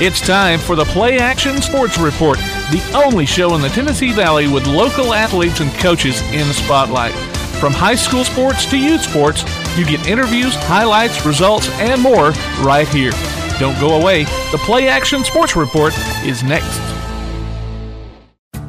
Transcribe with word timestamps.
It's 0.00 0.20
time 0.20 0.58
for 0.58 0.74
the 0.74 0.84
Play 0.86 1.18
Action 1.18 1.62
Sports 1.62 1.98
Report, 1.98 2.36
the 2.36 2.82
only 3.06 3.24
show 3.24 3.54
in 3.54 3.60
the 3.60 3.68
Tennessee 3.68 4.10
Valley 4.10 4.48
with 4.48 4.66
local 4.66 5.14
athletes 5.14 5.60
and 5.60 5.72
coaches 5.74 6.20
in 6.32 6.48
the 6.48 6.52
spotlight. 6.52 7.14
From 7.60 7.72
high 7.72 7.94
school 7.94 8.24
sports 8.24 8.68
to 8.70 8.76
youth 8.76 9.02
sports, 9.02 9.44
you 9.78 9.86
get 9.86 10.04
interviews, 10.08 10.56
highlights, 10.56 11.24
results, 11.24 11.68
and 11.78 12.02
more 12.02 12.30
right 12.60 12.88
here. 12.88 13.12
Don't 13.60 13.78
go 13.78 14.00
away. 14.00 14.24
The 14.50 14.60
Play 14.64 14.88
Action 14.88 15.22
Sports 15.22 15.54
Report 15.54 15.94
is 16.24 16.42
next. 16.42 16.80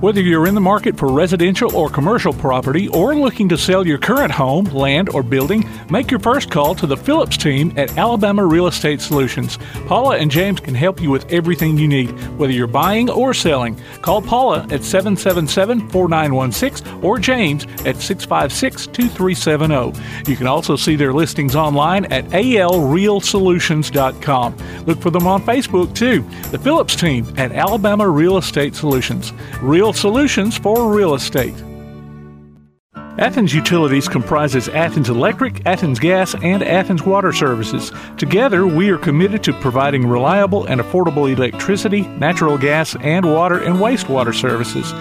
Whether 0.06 0.22
you're 0.22 0.46
in 0.46 0.54
the 0.54 0.62
market 0.62 0.96
for 0.96 1.12
residential 1.12 1.76
or 1.76 1.90
commercial 1.90 2.32
property 2.32 2.88
or 2.90 3.16
looking 3.16 3.50
to 3.50 3.58
sell 3.58 3.88
your 3.88 3.98
current 3.98 4.32
home, 4.32 4.66
land, 4.66 5.10
or 5.10 5.24
building, 5.24 5.68
make 5.90 6.12
your 6.12 6.20
first 6.20 6.52
call 6.52 6.76
to 6.76 6.86
the 6.86 6.96
Phillips 6.96 7.38
team 7.38 7.74
at 7.76 7.98
Alabama 7.98 8.46
Real 8.46 8.68
Estate 8.68 9.02
Solutions. 9.02 9.58
Paula 9.88 10.18
and 10.18 10.30
James 10.30 10.60
can 10.60 10.76
help 10.76 11.02
you 11.02 11.10
with 11.10 11.34
everything 11.34 11.80
you 11.80 11.88
need, 11.88 12.12
whether 12.38 12.54
you're 12.54 12.68
buying 12.68 13.10
or 13.10 13.34
selling. 13.34 13.82
Call 14.04 14.22
Paula 14.22 14.68
at 14.70 14.84
777 14.84 15.90
4916 15.90 17.04
or 17.04 17.18
James 17.18 17.64
at 17.84 17.98
656 17.98 18.86
2370. 18.86 20.00
You 20.30 20.38
can 20.38 20.46
also 20.46 20.76
see 20.76 20.96
their 20.96 21.14
listings 21.14 21.56
online 21.56 22.06
at 22.14 22.26
alrealsolutions.com. 22.26 24.58
Look 24.86 25.02
for 25.02 25.10
them 25.10 25.26
on 25.26 25.42
Facebook 25.42 25.96
too. 25.96 26.22
The 26.52 26.60
Phillips 26.60 26.96
team 26.96 27.26
at 27.38 27.54
Alabama 27.54 28.08
Real 28.08 28.38
Estate 28.38 28.76
Solutions. 28.76 29.34
Real 29.64 29.95
solutions 29.96 30.58
for 30.58 30.92
real 30.92 31.14
estate. 31.16 31.56
Athens 33.18 33.54
Utilities 33.54 34.10
comprises 34.10 34.68
Athens 34.68 35.10
Electric, 35.10 35.66
Athens 35.66 36.00
Gas, 36.00 36.36
and 36.44 36.62
Athens 36.62 37.04
Water 37.04 37.32
Services. 37.32 37.94
Together, 38.18 38.68
we 38.68 38.90
are 38.90 38.98
committed 38.98 39.42
to 39.44 39.54
providing 39.62 40.06
reliable 40.06 40.66
and 40.66 40.82
affordable 40.82 41.32
electricity, 41.32 42.02
natural 42.02 42.58
gas, 42.58 42.94
and 42.98 43.26
water 43.26 43.64
and 43.64 43.78
wastewater 43.78 44.36
services. 44.36 44.92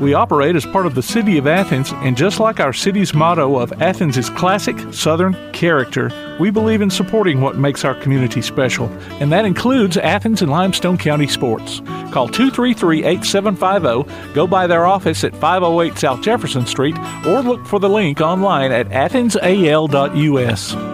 We 0.00 0.14
operate 0.14 0.56
as 0.56 0.66
part 0.66 0.86
of 0.86 0.94
the 0.94 1.02
City 1.02 1.38
of 1.38 1.46
Athens, 1.46 1.92
and 1.96 2.16
just 2.16 2.40
like 2.40 2.58
our 2.58 2.72
city's 2.72 3.14
motto 3.14 3.58
of 3.58 3.72
Athens 3.80 4.16
is 4.16 4.30
classic 4.30 4.76
Southern 4.92 5.36
character, 5.52 6.10
we 6.40 6.50
believe 6.50 6.82
in 6.82 6.90
supporting 6.90 7.40
what 7.40 7.56
makes 7.56 7.84
our 7.84 7.94
community 7.94 8.42
special, 8.42 8.86
and 9.20 9.30
that 9.30 9.44
includes 9.44 9.96
Athens 9.96 10.42
and 10.42 10.50
Limestone 10.50 10.98
County 10.98 11.28
sports. 11.28 11.80
Call 12.10 12.28
233 12.28 13.04
8750, 13.04 14.34
go 14.34 14.46
by 14.46 14.66
their 14.66 14.86
office 14.86 15.24
at 15.24 15.36
508 15.36 15.98
South 15.98 16.22
Jefferson 16.22 16.66
Street, 16.66 16.96
or 17.26 17.40
look 17.40 17.64
for 17.66 17.78
the 17.78 17.88
link 17.88 18.20
online 18.20 18.72
at 18.72 18.88
athensal.us. 18.88 20.93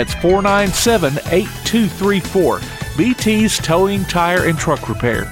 That's 0.00 0.14
497 0.14 1.12
8234. 1.30 2.60
BT's 2.96 3.58
Towing, 3.58 4.06
Tire, 4.06 4.46
and 4.46 4.58
Truck 4.58 4.88
Repair. 4.88 5.30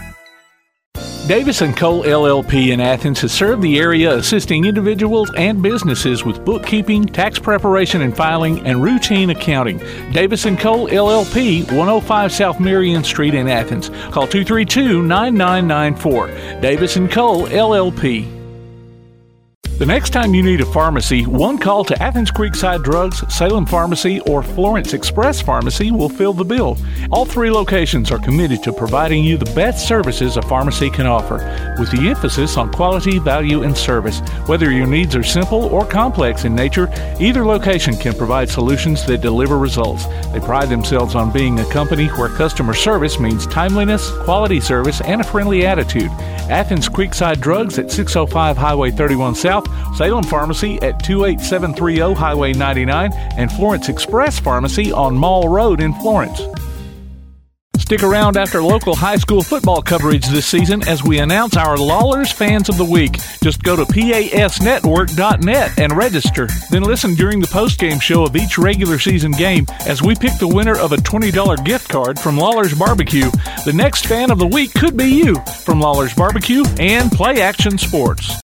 Davis 1.26 1.62
& 1.68 1.74
Cole 1.74 2.02
LLP 2.02 2.68
in 2.68 2.78
Athens 2.78 3.22
has 3.22 3.32
served 3.32 3.62
the 3.62 3.78
area 3.78 4.14
assisting 4.14 4.66
individuals 4.66 5.32
and 5.38 5.62
businesses 5.62 6.22
with 6.22 6.44
bookkeeping, 6.44 7.06
tax 7.06 7.38
preparation 7.38 8.02
and 8.02 8.14
filing, 8.14 8.60
and 8.66 8.82
routine 8.82 9.30
accounting. 9.30 9.78
Davis 10.12 10.44
& 10.44 10.58
Cole 10.58 10.86
LLP, 10.88 11.64
105 11.72 12.30
South 12.30 12.60
Marion 12.60 13.02
Street 13.02 13.32
in 13.32 13.48
Athens. 13.48 13.88
Call 14.10 14.26
232-9994. 14.26 16.60
Davis 16.60 16.94
& 16.94 17.10
Cole 17.10 17.46
LLP. 17.46 18.37
The 19.78 19.86
next 19.86 20.10
time 20.10 20.34
you 20.34 20.42
need 20.42 20.60
a 20.60 20.66
pharmacy, 20.66 21.24
one 21.24 21.56
call 21.56 21.84
to 21.84 22.02
Athens 22.02 22.32
Creekside 22.32 22.82
Drugs, 22.82 23.22
Salem 23.32 23.64
Pharmacy, 23.64 24.18
or 24.22 24.42
Florence 24.42 24.92
Express 24.92 25.40
Pharmacy 25.40 25.92
will 25.92 26.08
fill 26.08 26.32
the 26.32 26.44
bill. 26.44 26.76
All 27.12 27.24
three 27.24 27.48
locations 27.48 28.10
are 28.10 28.18
committed 28.18 28.60
to 28.64 28.72
providing 28.72 29.22
you 29.22 29.36
the 29.36 29.54
best 29.54 29.86
services 29.86 30.36
a 30.36 30.42
pharmacy 30.42 30.90
can 30.90 31.06
offer, 31.06 31.36
with 31.78 31.92
the 31.92 32.08
emphasis 32.08 32.56
on 32.56 32.72
quality, 32.72 33.20
value, 33.20 33.62
and 33.62 33.76
service. 33.76 34.18
Whether 34.46 34.72
your 34.72 34.88
needs 34.88 35.14
are 35.14 35.22
simple 35.22 35.66
or 35.66 35.86
complex 35.86 36.44
in 36.44 36.56
nature, 36.56 36.90
either 37.20 37.46
location 37.46 37.94
can 37.94 38.14
provide 38.14 38.48
solutions 38.48 39.06
that 39.06 39.20
deliver 39.20 39.58
results. 39.58 40.06
They 40.32 40.40
pride 40.40 40.70
themselves 40.70 41.14
on 41.14 41.32
being 41.32 41.60
a 41.60 41.70
company 41.70 42.08
where 42.08 42.30
customer 42.30 42.74
service 42.74 43.20
means 43.20 43.46
timeliness, 43.46 44.10
quality 44.24 44.58
service, 44.58 45.00
and 45.02 45.20
a 45.20 45.24
friendly 45.24 45.64
attitude. 45.64 46.10
Athens 46.48 46.88
Creekside 46.88 47.40
Drugs 47.40 47.78
at 47.78 47.90
605 47.90 48.56
Highway 48.56 48.90
31 48.90 49.34
South 49.34 49.66
Salem 49.96 50.24
Pharmacy 50.24 50.80
at 50.82 51.02
28730 51.04 52.14
Highway 52.14 52.52
99, 52.52 53.12
and 53.12 53.52
Florence 53.52 53.88
Express 53.88 54.38
Pharmacy 54.38 54.90
on 54.92 55.14
Mall 55.14 55.48
Road 55.48 55.80
in 55.80 55.92
Florence. 55.94 56.40
Stick 57.88 58.02
around 58.02 58.36
after 58.36 58.62
local 58.62 58.94
high 58.94 59.16
school 59.16 59.40
football 59.40 59.80
coverage 59.80 60.26
this 60.26 60.44
season 60.44 60.86
as 60.86 61.02
we 61.02 61.20
announce 61.20 61.56
our 61.56 61.78
Lawlers 61.78 62.30
Fans 62.30 62.68
of 62.68 62.76
the 62.76 62.84
Week. 62.84 63.16
Just 63.42 63.62
go 63.62 63.76
to 63.76 63.84
pasnetwork.net 63.86 65.78
and 65.78 65.96
register. 65.96 66.48
Then 66.70 66.82
listen 66.82 67.14
during 67.14 67.40
the 67.40 67.46
postgame 67.46 67.98
show 68.02 68.24
of 68.24 68.36
each 68.36 68.58
regular 68.58 68.98
season 68.98 69.32
game 69.32 69.64
as 69.86 70.02
we 70.02 70.14
pick 70.14 70.36
the 70.38 70.46
winner 70.46 70.78
of 70.78 70.92
a 70.92 70.96
$20 70.96 71.64
gift 71.64 71.88
card 71.88 72.18
from 72.18 72.36
Lawler's 72.36 72.78
Barbecue. 72.78 73.30
The 73.64 73.72
next 73.74 74.04
fan 74.04 74.30
of 74.30 74.38
the 74.38 74.46
week 74.46 74.74
could 74.74 74.94
be 74.94 75.06
you 75.06 75.36
from 75.64 75.80
Lawler's 75.80 76.12
Barbecue 76.12 76.64
and 76.78 77.10
Play 77.10 77.40
Action 77.40 77.78
Sports. 77.78 78.38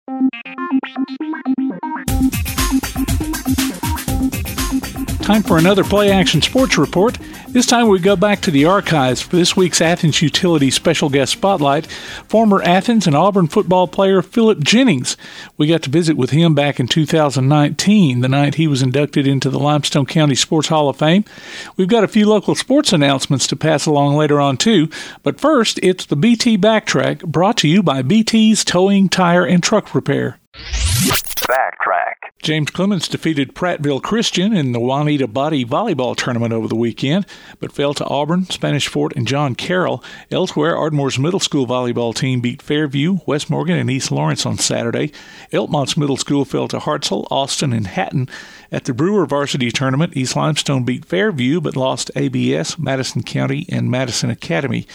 Time 5.22 5.44
for 5.44 5.58
another 5.58 5.84
Play 5.84 6.12
Action 6.12 6.42
Sports 6.42 6.78
Report. 6.78 7.18
This 7.54 7.68
time 7.68 7.88
we 7.88 8.00
go 8.00 8.16
back 8.16 8.42
to 8.42 8.50
the 8.50 8.66
archives 8.66 9.22
for 9.22 9.36
this 9.36 9.56
week's 9.56 9.80
Athens 9.80 10.24
Utility 10.24 10.72
Special 10.72 11.08
Guest 11.08 11.34
Spotlight. 11.34 11.86
Former 12.28 12.64
Athens 12.64 13.06
and 13.06 13.16
Auburn 13.16 13.46
football 13.46 13.88
player 13.88 14.24
Philip 14.24 14.64
Jennings. 14.64 15.16
We 15.56 15.68
got 15.68 15.84
to 15.84 15.92
visit 15.92 16.18
with 16.18 16.32
him 16.32 16.56
back 16.56 16.80
in 16.80 16.88
2019, 16.88 18.22
the 18.22 18.28
night 18.28 18.56
he 18.56 18.66
was 18.66 18.82
inducted 18.82 19.28
into 19.28 19.52
the 19.52 19.60
Limestone 19.60 20.08
County 20.08 20.34
Sports 20.34 20.70
Hall 20.70 20.90
of 20.90 20.98
Fame. 20.98 21.26
We've 21.78 21.88
got 21.88 22.04
a 22.04 22.08
few 22.08 22.28
local 22.28 22.56
sports 22.56 22.92
announcements 22.92 23.46
to 23.46 23.56
pass 23.56 23.86
along 23.86 24.16
later 24.16 24.42
on, 24.42 24.58
too. 24.58 24.90
But 25.22 25.40
first, 25.40 25.80
it's 25.84 26.08
the 26.08 26.16
BT 26.16 26.58
Backtrack 26.58 27.24
brought 27.24 27.58
to 27.58 27.68
you 27.68 27.84
by 27.84 28.02
BT's 28.02 28.66
Towing, 28.66 29.10
Tire, 29.10 29.46
and 29.46 29.62
Truck 29.62 29.94
Repair. 29.94 30.40
Backtrack. 30.54 32.14
James 32.42 32.70
Clemens 32.70 33.08
defeated 33.08 33.56
Prattville 33.56 34.02
Christian 34.02 34.56
in 34.56 34.72
the 34.72 34.80
Juanita 34.80 35.28
Boddie 35.28 35.66
volleyball 35.66 36.16
tournament 36.16 36.54
over 36.54 36.68
the 36.68 36.76
weekend, 36.76 37.26
but 37.60 37.72
fell 37.72 37.94
to 37.96 38.06
Auburn, 38.06 38.46
Spanish 38.46 38.88
Fort, 38.88 39.14
and 39.16 39.28
John 39.28 39.56
Carroll. 39.56 40.04
Elsewhere, 40.30 40.78
Ardmore's 40.78 41.18
middle 41.18 41.40
school 41.40 41.66
volleyball 41.66 42.14
team 42.14 42.40
beat 42.40 42.62
Fairview, 42.62 43.20
West 43.26 43.50
Morgan, 43.50 43.78
and 43.78 43.90
East 43.90 44.12
Lawrence 44.12 44.46
on 44.46 44.58
Saturday. 44.58 45.12
Elkmont's 45.52 45.98
middle 45.98 46.18
school 46.18 46.46
fell 46.46 46.68
to 46.68 46.80
Hartselle, 46.80 47.28
Austin, 47.32 47.74
and 47.74 47.88
Hatton. 47.88 48.30
At 48.74 48.86
the 48.86 48.94
Brewer 48.96 49.28
varsity 49.28 49.70
tournament, 49.70 50.18
East 50.18 50.36
Limestone 50.36 50.84
beat 50.84 51.06
Fairview 51.06 51.62
but 51.62 51.76
lost 51.76 52.10
ABS, 52.16 52.80
Madison 52.80 53.22
County, 53.22 53.68
and 53.70 53.92
Madison 53.92 54.32
Academy. 54.32 54.88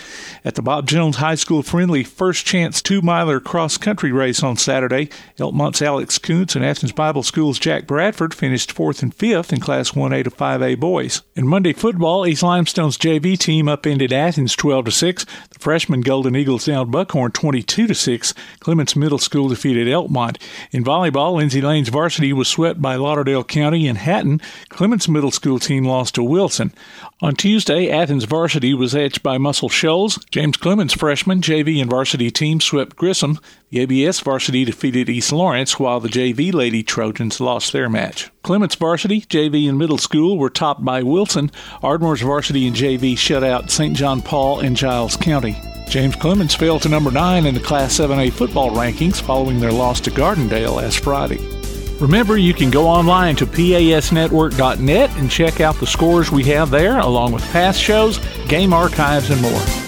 At 0.44 0.56
the 0.56 0.62
Bob 0.62 0.88
Jones 0.88 1.18
High 1.18 1.36
School 1.36 1.62
friendly 1.62 2.02
first 2.02 2.44
chance 2.44 2.82
two 2.82 3.00
miler 3.02 3.38
cross 3.38 3.76
country 3.76 4.10
race 4.10 4.42
on 4.42 4.56
Saturday, 4.56 5.10
Elkmont's 5.38 5.80
Alex 5.80 6.18
Kuntz 6.18 6.56
and 6.56 6.64
Athens 6.64 6.90
Bible 6.90 7.22
School's 7.22 7.60
Jack 7.60 7.86
Bradford 7.86 8.34
finished 8.34 8.72
fourth 8.72 9.00
and 9.00 9.14
fifth 9.14 9.52
in 9.52 9.60
Class 9.60 9.92
1A 9.92 10.24
to 10.24 10.30
5A 10.32 10.80
boys. 10.80 11.22
In 11.36 11.46
Monday 11.46 11.72
football, 11.72 12.26
East 12.26 12.42
Limestone's 12.42 12.98
JV 12.98 13.38
team 13.38 13.68
upended 13.68 14.12
Athens 14.12 14.56
12 14.56 14.86
to 14.86 14.90
6. 14.90 15.24
The 15.24 15.58
freshman 15.60 16.00
Golden 16.00 16.34
Eagles 16.34 16.64
downed 16.64 16.90
Buckhorn 16.90 17.30
22 17.30 17.86
to 17.86 17.94
6. 17.94 18.34
Clements 18.58 18.96
Middle 18.96 19.18
School 19.18 19.46
defeated 19.46 19.86
Elkmont. 19.86 20.42
In 20.72 20.82
volleyball, 20.82 21.36
Lindsay 21.36 21.60
Lane's 21.60 21.90
varsity 21.90 22.32
was 22.32 22.48
swept 22.48 22.82
by 22.82 22.96
Lauderdale 22.96 23.44
County 23.44 23.67
County 23.68 23.86
and 23.86 23.98
Hatton, 23.98 24.40
Clements 24.70 25.08
Middle 25.08 25.30
School 25.30 25.58
team 25.58 25.84
lost 25.84 26.14
to 26.14 26.22
Wilson. 26.22 26.72
On 27.20 27.36
Tuesday, 27.36 27.90
Athens 27.90 28.24
varsity 28.24 28.72
was 28.72 28.94
edged 28.94 29.22
by 29.22 29.36
Muscle 29.36 29.68
Shoals. 29.68 30.24
James 30.30 30.56
Clemens 30.56 30.94
freshman 30.94 31.42
JV 31.42 31.78
and 31.78 31.90
varsity 31.90 32.30
team 32.30 32.62
swept 32.62 32.96
Grissom. 32.96 33.38
The 33.68 33.80
ABS 33.80 34.20
varsity 34.20 34.64
defeated 34.64 35.10
East 35.10 35.32
Lawrence, 35.32 35.78
while 35.78 36.00
the 36.00 36.08
JV 36.08 36.50
Lady 36.50 36.82
Trojans 36.82 37.42
lost 37.42 37.74
their 37.74 37.90
match. 37.90 38.30
Clements 38.42 38.74
varsity, 38.74 39.20
JV 39.20 39.68
and 39.68 39.76
middle 39.76 39.98
school 39.98 40.38
were 40.38 40.48
topped 40.48 40.82
by 40.82 41.02
Wilson. 41.02 41.50
Ardmore's 41.82 42.22
varsity 42.22 42.66
and 42.66 42.74
JV 42.74 43.18
shut 43.18 43.44
out 43.44 43.70
St. 43.70 43.94
John 43.94 44.22
Paul 44.22 44.60
and 44.60 44.78
Giles 44.78 45.14
County. 45.14 45.60
James 45.90 46.16
Clemens 46.16 46.54
fell 46.54 46.80
to 46.80 46.88
number 46.88 47.10
9 47.10 47.44
in 47.44 47.52
the 47.52 47.60
Class 47.60 47.98
7A 47.98 48.32
football 48.32 48.70
rankings 48.70 49.20
following 49.20 49.60
their 49.60 49.72
loss 49.72 50.00
to 50.00 50.10
Gardendale 50.10 50.76
last 50.76 51.00
Friday. 51.00 51.57
Remember, 52.00 52.36
you 52.38 52.54
can 52.54 52.70
go 52.70 52.86
online 52.86 53.34
to 53.36 53.46
pasnetwork.net 53.46 55.10
and 55.16 55.30
check 55.30 55.60
out 55.60 55.74
the 55.76 55.86
scores 55.86 56.30
we 56.30 56.44
have 56.44 56.70
there, 56.70 56.98
along 56.98 57.32
with 57.32 57.42
past 57.50 57.80
shows, 57.80 58.18
game 58.46 58.72
archives, 58.72 59.30
and 59.30 59.42
more. 59.42 59.87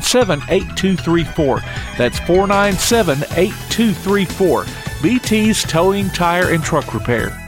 497 0.00 0.40
8234. 0.48 1.60
That's 1.98 2.18
497 2.20 3.18
8234. 3.36 4.64
BT's 5.02 5.62
Towing, 5.64 6.08
Tire, 6.10 6.52
and 6.52 6.62
Truck 6.62 6.94
Repair. 6.94 7.38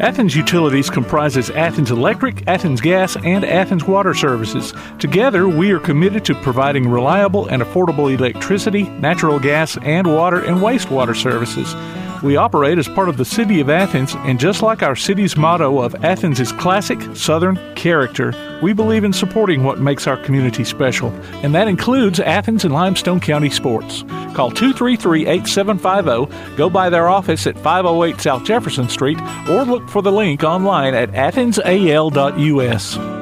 Athens 0.00 0.34
Utilities 0.34 0.88
comprises 0.88 1.50
Athens 1.50 1.90
Electric, 1.90 2.48
Athens 2.48 2.80
Gas, 2.80 3.16
and 3.16 3.44
Athens 3.44 3.84
Water 3.84 4.14
Services. 4.14 4.72
Together, 4.98 5.46
we 5.46 5.70
are 5.72 5.78
committed 5.78 6.24
to 6.24 6.34
providing 6.36 6.88
reliable 6.88 7.46
and 7.48 7.62
affordable 7.62 8.12
electricity, 8.12 8.84
natural 8.84 9.38
gas, 9.38 9.76
and 9.82 10.06
water 10.06 10.42
and 10.42 10.56
wastewater 10.56 11.14
services. 11.14 11.74
We 12.22 12.36
operate 12.36 12.76
as 12.76 12.86
part 12.86 13.08
of 13.08 13.16
the 13.16 13.24
City 13.24 13.60
of 13.60 13.70
Athens, 13.70 14.14
and 14.14 14.38
just 14.38 14.60
like 14.60 14.82
our 14.82 14.94
city's 14.94 15.38
motto 15.38 15.80
of 15.80 16.04
Athens 16.04 16.38
is 16.38 16.52
classic 16.52 17.00
Southern 17.16 17.58
character, 17.76 18.34
we 18.62 18.74
believe 18.74 19.04
in 19.04 19.14
supporting 19.14 19.64
what 19.64 19.80
makes 19.80 20.06
our 20.06 20.18
community 20.18 20.64
special, 20.64 21.08
and 21.42 21.54
that 21.54 21.66
includes 21.66 22.20
Athens 22.20 22.64
and 22.64 22.74
Limestone 22.74 23.20
County 23.20 23.48
sports. 23.48 24.02
Call 24.34 24.50
233 24.50 25.26
8750, 25.26 26.56
go 26.56 26.68
by 26.68 26.90
their 26.90 27.08
office 27.08 27.46
at 27.46 27.58
508 27.58 28.20
South 28.20 28.44
Jefferson 28.44 28.90
Street, 28.90 29.18
or 29.48 29.64
look 29.64 29.88
for 29.88 30.02
the 30.02 30.12
link 30.12 30.44
online 30.44 30.94
at 30.94 31.10
athensal.us. 31.12 33.19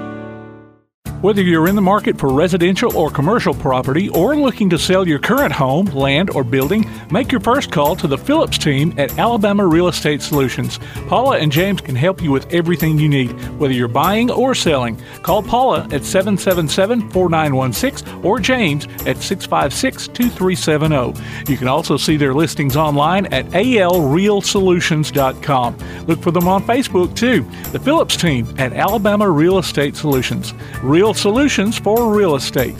Whether 1.20 1.42
you're 1.42 1.66
in 1.66 1.74
the 1.74 1.82
market 1.82 2.16
for 2.16 2.32
residential 2.32 2.96
or 2.96 3.10
commercial 3.10 3.52
property 3.52 4.08
or 4.10 4.36
looking 4.36 4.70
to 4.70 4.78
sell 4.78 5.08
your 5.08 5.18
current 5.18 5.52
home, 5.52 5.86
land, 5.86 6.30
or 6.30 6.44
building, 6.44 6.88
make 7.10 7.32
your 7.32 7.40
first 7.40 7.72
call 7.72 7.96
to 7.96 8.06
the 8.06 8.16
Phillips 8.16 8.56
team 8.56 8.94
at 8.96 9.18
Alabama 9.18 9.66
Real 9.66 9.88
Estate 9.88 10.22
Solutions. 10.22 10.78
Paula 11.08 11.38
and 11.38 11.50
James 11.50 11.80
can 11.80 11.96
help 11.96 12.22
you 12.22 12.30
with 12.30 12.46
everything 12.54 13.00
you 13.00 13.08
need, 13.08 13.32
whether 13.58 13.74
you're 13.74 13.88
buying 13.88 14.30
or 14.30 14.54
selling. 14.54 14.96
Call 15.24 15.42
Paula 15.42 15.88
at 15.90 16.04
777 16.04 17.10
4916 17.10 18.24
or 18.24 18.38
James 18.38 18.84
at 19.04 19.16
656 19.16 20.06
2370. 20.06 21.20
You 21.50 21.58
can 21.58 21.66
also 21.66 21.96
see 21.96 22.16
their 22.16 22.32
listings 22.32 22.76
online 22.76 23.26
at 23.32 23.46
alrealsolutions.com. 23.46 26.06
Look 26.06 26.22
for 26.22 26.30
them 26.30 26.46
on 26.46 26.62
Facebook 26.62 27.16
too. 27.16 27.44
The 27.72 27.80
Phillips 27.80 28.16
team 28.16 28.46
at 28.56 28.72
Alabama 28.72 29.28
Real 29.28 29.58
Estate 29.58 29.96
Solutions. 29.96 30.54
Real 30.80 31.07
solutions 31.16 31.78
for 31.78 32.12
real 32.12 32.34
estate. 32.34 32.76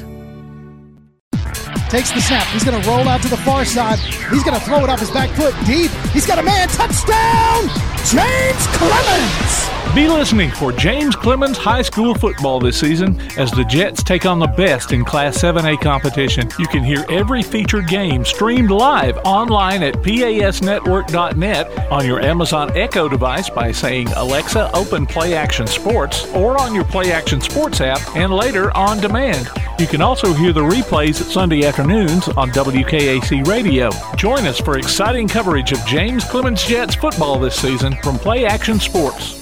Takes 1.88 2.10
the 2.12 2.20
snap. 2.20 2.46
He's 2.48 2.64
going 2.64 2.80
to 2.80 2.88
roll 2.88 3.08
out 3.08 3.22
to 3.22 3.28
the 3.28 3.38
far 3.38 3.64
side. 3.64 3.98
He's 4.30 4.42
going 4.42 4.58
to 4.58 4.64
throw 4.64 4.84
it 4.84 4.90
off 4.90 5.00
his 5.00 5.10
back 5.10 5.30
foot 5.30 5.54
deep. 5.64 5.90
He's 6.12 6.26
got 6.26 6.38
a 6.38 6.42
man. 6.42 6.68
Touchdown! 6.68 7.68
James 8.04 8.66
Clemens! 8.76 9.67
Be 9.94 10.06
listening 10.06 10.50
for 10.50 10.70
James 10.70 11.16
Clemens 11.16 11.58
High 11.58 11.82
School 11.82 12.14
football 12.14 12.60
this 12.60 12.78
season 12.78 13.20
as 13.36 13.50
the 13.50 13.64
Jets 13.64 14.02
take 14.02 14.26
on 14.26 14.38
the 14.38 14.46
best 14.46 14.92
in 14.92 15.04
Class 15.04 15.38
7A 15.38 15.80
competition. 15.80 16.48
You 16.58 16.68
can 16.68 16.84
hear 16.84 17.04
every 17.08 17.42
featured 17.42 17.88
game 17.88 18.24
streamed 18.24 18.70
live 18.70 19.16
online 19.24 19.82
at 19.82 19.94
pasnetwork.net 19.94 21.90
on 21.90 22.06
your 22.06 22.20
Amazon 22.20 22.70
Echo 22.76 23.08
device 23.08 23.50
by 23.50 23.72
saying 23.72 24.08
Alexa 24.12 24.70
open 24.72 25.04
Play 25.04 25.34
Action 25.34 25.66
Sports 25.66 26.26
or 26.32 26.60
on 26.60 26.74
your 26.76 26.84
Play 26.84 27.10
Action 27.10 27.40
Sports 27.40 27.80
app 27.80 28.00
and 28.14 28.32
later 28.32 28.70
on 28.76 29.00
demand. 29.00 29.50
You 29.80 29.86
can 29.86 30.00
also 30.00 30.32
hear 30.32 30.52
the 30.52 30.60
replays 30.60 31.20
at 31.20 31.26
Sunday 31.26 31.64
afternoons 31.64 32.28
on 32.28 32.50
WKAC 32.50 33.46
Radio. 33.48 33.90
Join 34.16 34.46
us 34.46 34.60
for 34.60 34.78
exciting 34.78 35.26
coverage 35.26 35.72
of 35.72 35.84
James 35.86 36.24
Clemens 36.24 36.64
Jets 36.64 36.94
football 36.94 37.38
this 37.38 37.56
season 37.56 37.96
from 38.02 38.18
Play 38.18 38.44
Action 38.44 38.78
Sports. 38.78 39.37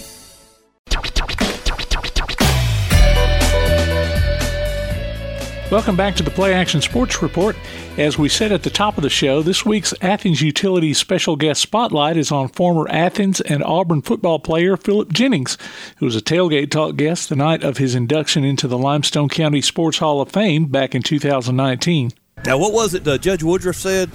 Welcome 5.69 5.97
back 5.97 6.15
to 6.15 6.23
the 6.23 6.31
Play 6.31 6.55
Action 6.55 6.81
Sports 6.81 7.21
Report. 7.21 7.57
As 7.99 8.17
we 8.17 8.29
said 8.29 8.53
at 8.53 8.63
the 8.63 8.71
top 8.71 8.97
of 8.97 9.03
the 9.03 9.11
show, 9.11 9.43
this 9.43 9.67
week's 9.67 9.93
Athens 10.01 10.41
Utilities 10.41 10.97
special 10.97 11.35
guest 11.35 11.61
spotlight 11.61 12.17
is 12.17 12.31
on 12.31 12.47
former 12.51 12.89
Athens 12.89 13.41
and 13.41 13.65
Auburn 13.65 14.01
football 14.01 14.39
player 14.39 14.77
Philip 14.77 15.13
Jennings, 15.13 15.59
who 15.97 16.07
was 16.07 16.15
a 16.15 16.21
tailgate 16.21 16.71
talk 16.71 16.95
guest 16.95 17.29
the 17.29 17.35
night 17.35 17.65
of 17.65 17.79
his 17.79 17.97
induction 17.97 18.45
into 18.45 18.69
the 18.69 18.79
Limestone 18.79 19.29
County 19.29 19.61
Sports 19.61 19.99
Hall 19.99 20.21
of 20.21 20.31
Fame 20.31 20.67
back 20.67 20.95
in 20.95 21.03
2019. 21.03 22.13
Now, 22.45 22.59
what 22.59 22.73
was 22.75 22.93
it 22.95 23.07
uh, 23.09 23.17
Judge 23.19 23.43
Woodruff 23.43 23.77
said? 23.77 24.11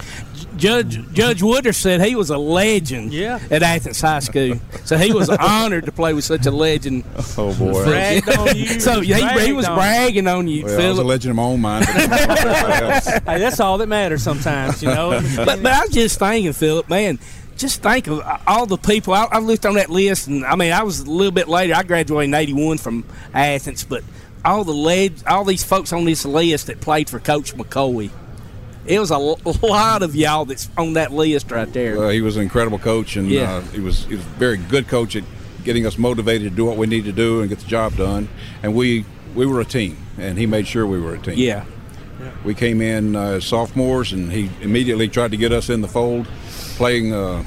Judge 0.56 1.00
Judge 1.12 1.42
Woodruff 1.42 1.74
said 1.74 2.00
he 2.00 2.14
was 2.14 2.30
a 2.30 2.38
legend 2.38 3.12
Yeah. 3.12 3.40
at 3.50 3.62
Athens 3.62 4.00
High 4.00 4.20
School, 4.20 4.54
so 4.84 4.96
he 4.96 5.12
was 5.12 5.28
honored 5.40 5.86
to 5.86 5.92
play 5.92 6.14
with 6.14 6.24
such 6.24 6.46
a 6.46 6.50
legend. 6.50 7.04
Oh 7.36 7.52
boy. 7.58 7.84
Bragged 7.84 8.28
on 8.30 8.56
you. 8.56 8.66
so 8.80 9.00
he, 9.00 9.12
he 9.14 9.20
Bragged 9.20 9.52
was 9.56 9.66
on- 9.66 9.76
bragging 9.76 10.28
on 10.28 10.46
you, 10.46 10.64
Well, 10.64 10.80
I 10.80 10.88
was 10.90 10.98
a 10.98 11.04
legend 11.04 11.30
in 11.30 11.36
my 11.36 11.42
own 11.42 11.60
mind. 11.60 11.84
Hey, 13.26 13.38
that's 13.38 13.58
all 13.60 13.76
that 13.78 13.88
matters 13.88 14.22
sometimes, 14.22 14.82
you 14.82 14.88
know. 14.88 15.20
But, 15.36 15.62
but 15.62 15.72
I 15.72 15.80
was 15.82 15.90
just 15.90 16.18
thinking, 16.18 16.52
Philip, 16.52 16.88
man, 16.88 17.18
just 17.56 17.82
think 17.82 18.06
of 18.06 18.22
all 18.46 18.66
the 18.66 18.76
people. 18.78 19.14
I, 19.14 19.24
I 19.32 19.38
looked 19.40 19.66
on 19.66 19.74
that 19.74 19.90
list, 19.90 20.28
and 20.28 20.44
I 20.44 20.54
mean, 20.56 20.72
I 20.72 20.82
was 20.84 21.00
a 21.00 21.10
little 21.10 21.32
bit 21.32 21.48
later. 21.48 21.74
I 21.74 21.82
graduated 21.82 22.28
in 22.30 22.34
'81 22.34 22.78
from 22.78 23.04
Athens, 23.34 23.84
but 23.84 24.04
all 24.44 24.64
the 24.64 24.72
leg, 24.74 25.14
all 25.26 25.44
these 25.44 25.62
folks 25.64 25.92
on 25.92 26.04
this 26.04 26.24
list 26.24 26.66
that 26.66 26.80
played 26.80 27.08
for 27.08 27.18
Coach 27.20 27.54
McCoy. 27.54 28.10
It 28.84 28.98
was 28.98 29.10
a 29.10 29.18
lot 29.66 30.02
of 30.02 30.16
y'all 30.16 30.44
that's 30.44 30.68
on 30.76 30.94
that 30.94 31.12
list 31.12 31.50
right 31.50 31.72
there. 31.72 32.10
He 32.10 32.20
was 32.20 32.36
an 32.36 32.42
incredible 32.42 32.78
coach, 32.78 33.16
and 33.16 33.28
Yeah. 33.28 33.54
uh, 33.54 33.60
he 33.62 33.80
was 33.80 34.04
he 34.06 34.16
was 34.16 34.24
a 34.24 34.28
very 34.30 34.56
good 34.56 34.88
coach 34.88 35.14
at 35.16 35.24
getting 35.64 35.86
us 35.86 35.96
motivated 35.96 36.50
to 36.50 36.56
do 36.56 36.64
what 36.64 36.76
we 36.76 36.86
need 36.88 37.04
to 37.04 37.12
do 37.12 37.40
and 37.40 37.48
get 37.48 37.60
the 37.60 37.66
job 37.68 37.96
done. 37.96 38.28
And 38.62 38.74
we 38.74 39.04
we 39.36 39.46
were 39.46 39.60
a 39.60 39.64
team, 39.64 39.96
and 40.18 40.36
he 40.36 40.46
made 40.46 40.66
sure 40.66 40.86
we 40.86 41.00
were 41.00 41.14
a 41.14 41.18
team. 41.18 41.38
yeah. 41.38 41.64
We 42.44 42.54
came 42.54 42.80
in 42.80 43.16
uh, 43.16 43.22
as 43.38 43.44
sophomores, 43.44 44.12
and 44.12 44.30
he 44.30 44.48
immediately 44.60 45.08
tried 45.08 45.32
to 45.32 45.36
get 45.36 45.50
us 45.52 45.68
in 45.70 45.80
the 45.80 45.88
fold, 45.88 46.28
playing 46.76 47.12
uh, 47.12 47.42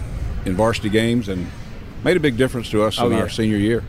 in 0.45 0.55
varsity 0.55 0.89
games, 0.89 1.29
and 1.29 1.47
made 2.03 2.17
a 2.17 2.19
big 2.19 2.35
difference 2.35 2.69
to 2.71 2.83
us 2.83 2.99
Oh, 2.99 3.05
in 3.07 3.13
yeah. 3.13 3.19
our 3.21 3.29
senior 3.29 3.55
year, 3.57 3.83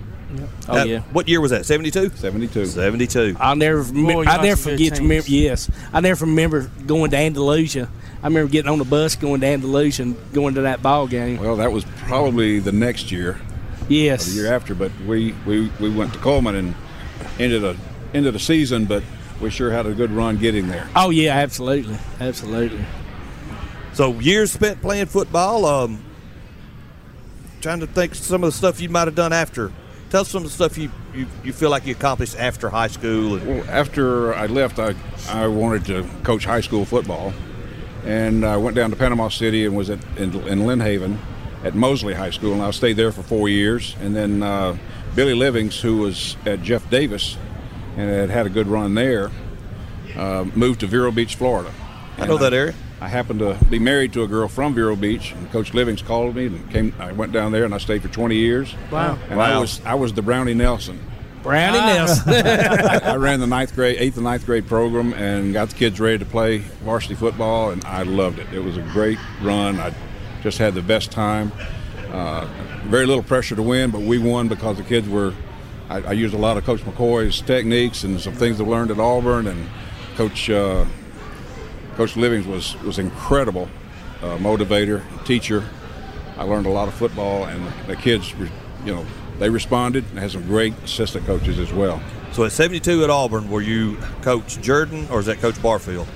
Oh 0.69 0.81
Uh, 0.81 0.85
yeah. 0.85 1.01
What 1.13 1.29
year 1.29 1.41
was 1.41 1.53
that? 1.53 1.67
72? 1.67 2.11
72. 2.17 2.67
72. 2.67 3.37
I'll 3.39 3.55
never, 3.57 3.85
Boy, 3.85 4.25
I 4.25 4.35
y'all 4.35 4.43
never 4.43 4.57
forget 4.61 4.95
to 4.97 5.03
remember. 5.03 5.29
Yes, 5.29 5.71
I 5.93 6.01
never 6.01 6.25
remember 6.25 6.71
going 6.87 7.11
to 7.13 7.17
Andalusia. 7.17 7.89
I 8.23 8.27
remember 8.27 8.51
getting 8.51 8.71
on 8.71 8.79
the 8.79 8.85
bus 8.85 9.15
going 9.15 9.41
to 9.41 9.47
Andalusia 9.47 10.03
and 10.03 10.17
going 10.33 10.55
to 10.55 10.63
that 10.63 10.83
ball 10.83 11.07
game. 11.07 11.39
Well, 11.39 11.57
that 11.57 11.71
was 11.71 11.85
probably 12.07 12.59
the 12.59 12.73
next 12.73 13.13
year, 13.13 13.41
Yes, 13.89 14.27
the 14.27 14.35
year 14.43 14.53
after, 14.53 14.75
but 14.75 14.91
we, 15.07 15.33
we, 15.47 15.71
we 15.81 15.91
went 15.91 16.13
to 16.15 16.19
Cullman 16.19 16.57
and 16.57 16.75
ended 17.39 17.65
a 17.65 17.77
ended 18.15 18.35
the 18.35 18.39
season, 18.41 18.87
but 18.87 19.03
we 19.41 19.51
sure 19.51 19.71
had 19.71 19.87
a 19.87 19.95
good 19.95 20.11
run 20.11 20.39
getting 20.39 20.67
there. 20.69 20.89
Oh 20.97 21.11
yeah, 21.11 21.35
absolutely, 21.37 21.99
absolutely. 22.19 22.85
So, 23.93 24.19
years 24.21 24.53
spent 24.53 24.81
playing 24.83 25.07
football. 25.07 25.65
Um, 25.65 26.03
trying 27.61 27.81
to 27.81 27.87
think 27.87 28.15
some 28.15 28.45
of 28.45 28.53
the 28.53 28.57
stuff 28.57 28.81
you 28.81 28.89
might 28.89 29.07
have 29.09 29.15
done 29.15 29.33
after. 29.33 29.73
Tell 30.11 30.21
us 30.21 30.29
some 30.29 30.45
of 30.45 30.49
the 30.49 30.55
stuff 30.55 30.79
you, 30.79 30.91
you, 31.13 31.27
you 31.43 31.53
feel 31.53 31.71
like 31.71 31.85
you 31.85 31.93
accomplished 31.93 32.39
after 32.39 32.69
high 32.69 32.87
school. 32.87 33.37
And, 33.37 33.47
Well, 33.47 33.65
after 33.69 34.35
I 34.35 34.47
left, 34.47 34.79
I, 34.79 34.95
I 35.29 35.49
wanted 35.49 35.85
to 35.87 36.09
coach 36.23 36.45
high 36.45 36.61
school 36.61 36.85
football, 36.85 37.33
and 38.05 38.45
I 38.45 38.57
went 38.57 38.77
down 38.77 38.91
to 38.91 38.97
Panama 38.97 39.29
City 39.29 39.67
and 39.67 39.77
was 39.77 39.91
at 39.91 39.99
in, 40.17 40.33
in 40.47 40.65
Lynn 40.67 40.81
Haven 40.81 41.19
at 41.65 41.75
Mosley 41.75 42.15
High 42.15 42.31
School, 42.31 42.53
and 42.53 42.63
I 42.63 42.71
stayed 42.71 42.97
there 42.97 43.11
for 43.11 43.23
four 43.23 43.49
years. 43.49 43.97
And 44.01 44.15
then 44.15 44.43
uh, 44.43 44.77
Billy 45.17 45.35
Livings, 45.35 45.81
who 45.81 45.99
was 45.99 46.37
at 46.47 46.63
Jeff 46.63 46.89
Davis 46.89 47.37
and 47.97 48.09
had 48.09 48.31
had 48.31 48.47
a 48.47 48.51
good 48.51 48.69
run 48.69 48.95
there, 48.95 49.33
uh, 50.17 50.45
moved 50.55 50.81
to 50.81 50.87
Vero 50.87 51.11
Beach, 51.11 51.35
Florida. 51.35 51.73
I 52.19 52.27
know 52.27 52.39
that 52.39 52.55
area. 52.55 52.75
I 53.01 53.09
happened 53.09 53.41
to 53.41 53.59
be 53.69 53.79
married 53.79 54.13
to 54.15 54.23
a 54.23 54.27
girl 54.27 54.49
from 54.49 54.75
Vero 54.75 54.97
Beach, 54.97 55.33
and 55.33 55.51
Coach 55.53 55.75
Livings 55.75 56.01
called 56.01 56.35
me 56.35 56.47
and 56.47 56.71
came. 56.71 56.95
I 56.99 57.13
went 57.13 57.33
down 57.33 57.53
there 57.53 57.65
and 57.65 57.75
I 57.75 57.79
stayed 57.79 58.01
for 58.03 58.09
20 58.09 58.35
years. 58.37 58.75
Wow. 58.91 59.19
And 59.29 59.41
I 59.41 59.59
was 59.59 59.85
I 59.85 59.95
was 59.95 60.13
the 60.15 60.23
Brownie 60.23 60.55
Nelson. 60.55 60.99
Brownie 61.43 61.79
Ah. 61.79 61.87
Nelson. 61.95 62.33
I 63.07 63.17
ran 63.17 63.41
the 63.41 63.47
ninth 63.47 63.75
grade, 63.75 63.97
eighth 64.01 64.17
and 64.17 64.25
ninth 64.25 64.47
grade 64.47 64.67
program, 64.67 65.13
and 65.13 65.53
got 65.53 65.69
the 65.69 65.75
kids 65.77 66.01
ready 66.01 66.19
to 66.19 66.25
play 66.25 66.59
varsity 66.85 67.15
football, 67.15 67.71
and 67.71 67.85
I 67.85 68.03
loved 68.03 68.39
it. 68.39 68.53
It 68.53 68.61
was 68.61 68.77
a 68.79 68.83
great 68.83 69.19
run. 69.43 69.79
I 69.79 69.95
just 70.43 70.57
had 70.59 70.75
the 70.75 70.83
best 70.83 71.11
time. 71.13 71.53
Uh, 72.11 72.49
very 72.87 73.05
little 73.05 73.23
pressure 73.23 73.55
to 73.57 73.63
win, 73.63 73.91
but 73.91 74.01
we 74.01 74.17
won 74.19 74.49
because 74.49 74.79
the 74.79 74.83
kids 74.85 75.07
were. 75.09 75.35
I, 75.89 75.99
I 75.99 76.13
used 76.13 76.35
a 76.35 76.39
lot 76.39 76.57
of 76.57 76.65
Coach 76.65 76.81
McCoy's 76.81 77.41
techniques 77.43 78.03
and 78.05 78.19
some 78.21 78.33
things 78.33 78.61
I 78.61 78.65
learned 78.65 78.91
at 78.91 78.99
Auburn, 78.99 79.47
and 79.47 79.69
Coach 80.17 80.49
uh, 80.51 80.85
Coach 81.97 82.17
Livings 82.17 82.47
was 82.47 82.81
was 82.83 82.99
incredible 82.99 83.69
uh, 84.23 84.37
motivator, 84.39 85.03
teacher. 85.25 85.65
I 86.39 86.45
learned 86.45 86.67
a 86.67 86.71
lot 86.71 86.89
of 86.89 86.95
football, 86.95 87.45
and 87.45 87.65
the 87.89 87.97
kids, 87.97 88.35
you 88.85 88.95
know, 88.95 89.07
they 89.39 89.49
responded 89.49 90.05
and 90.11 90.19
had 90.19 90.31
some 90.31 90.47
great 90.47 90.75
assistant 90.85 91.27
coaches 91.27 91.59
as 91.59 91.73
well. 91.73 92.01
So 92.33 92.45
at 92.45 92.53
72 92.53 93.05
at 93.05 93.11
Auburn, 93.11 93.51
were 93.51 93.63
you 93.63 93.97
Coach 94.21 94.61
Jordan 94.61 95.07
or 95.11 95.21
is 95.21 95.27
that 95.27 95.39
Coach 95.39 95.61
Barfield? 95.63 96.07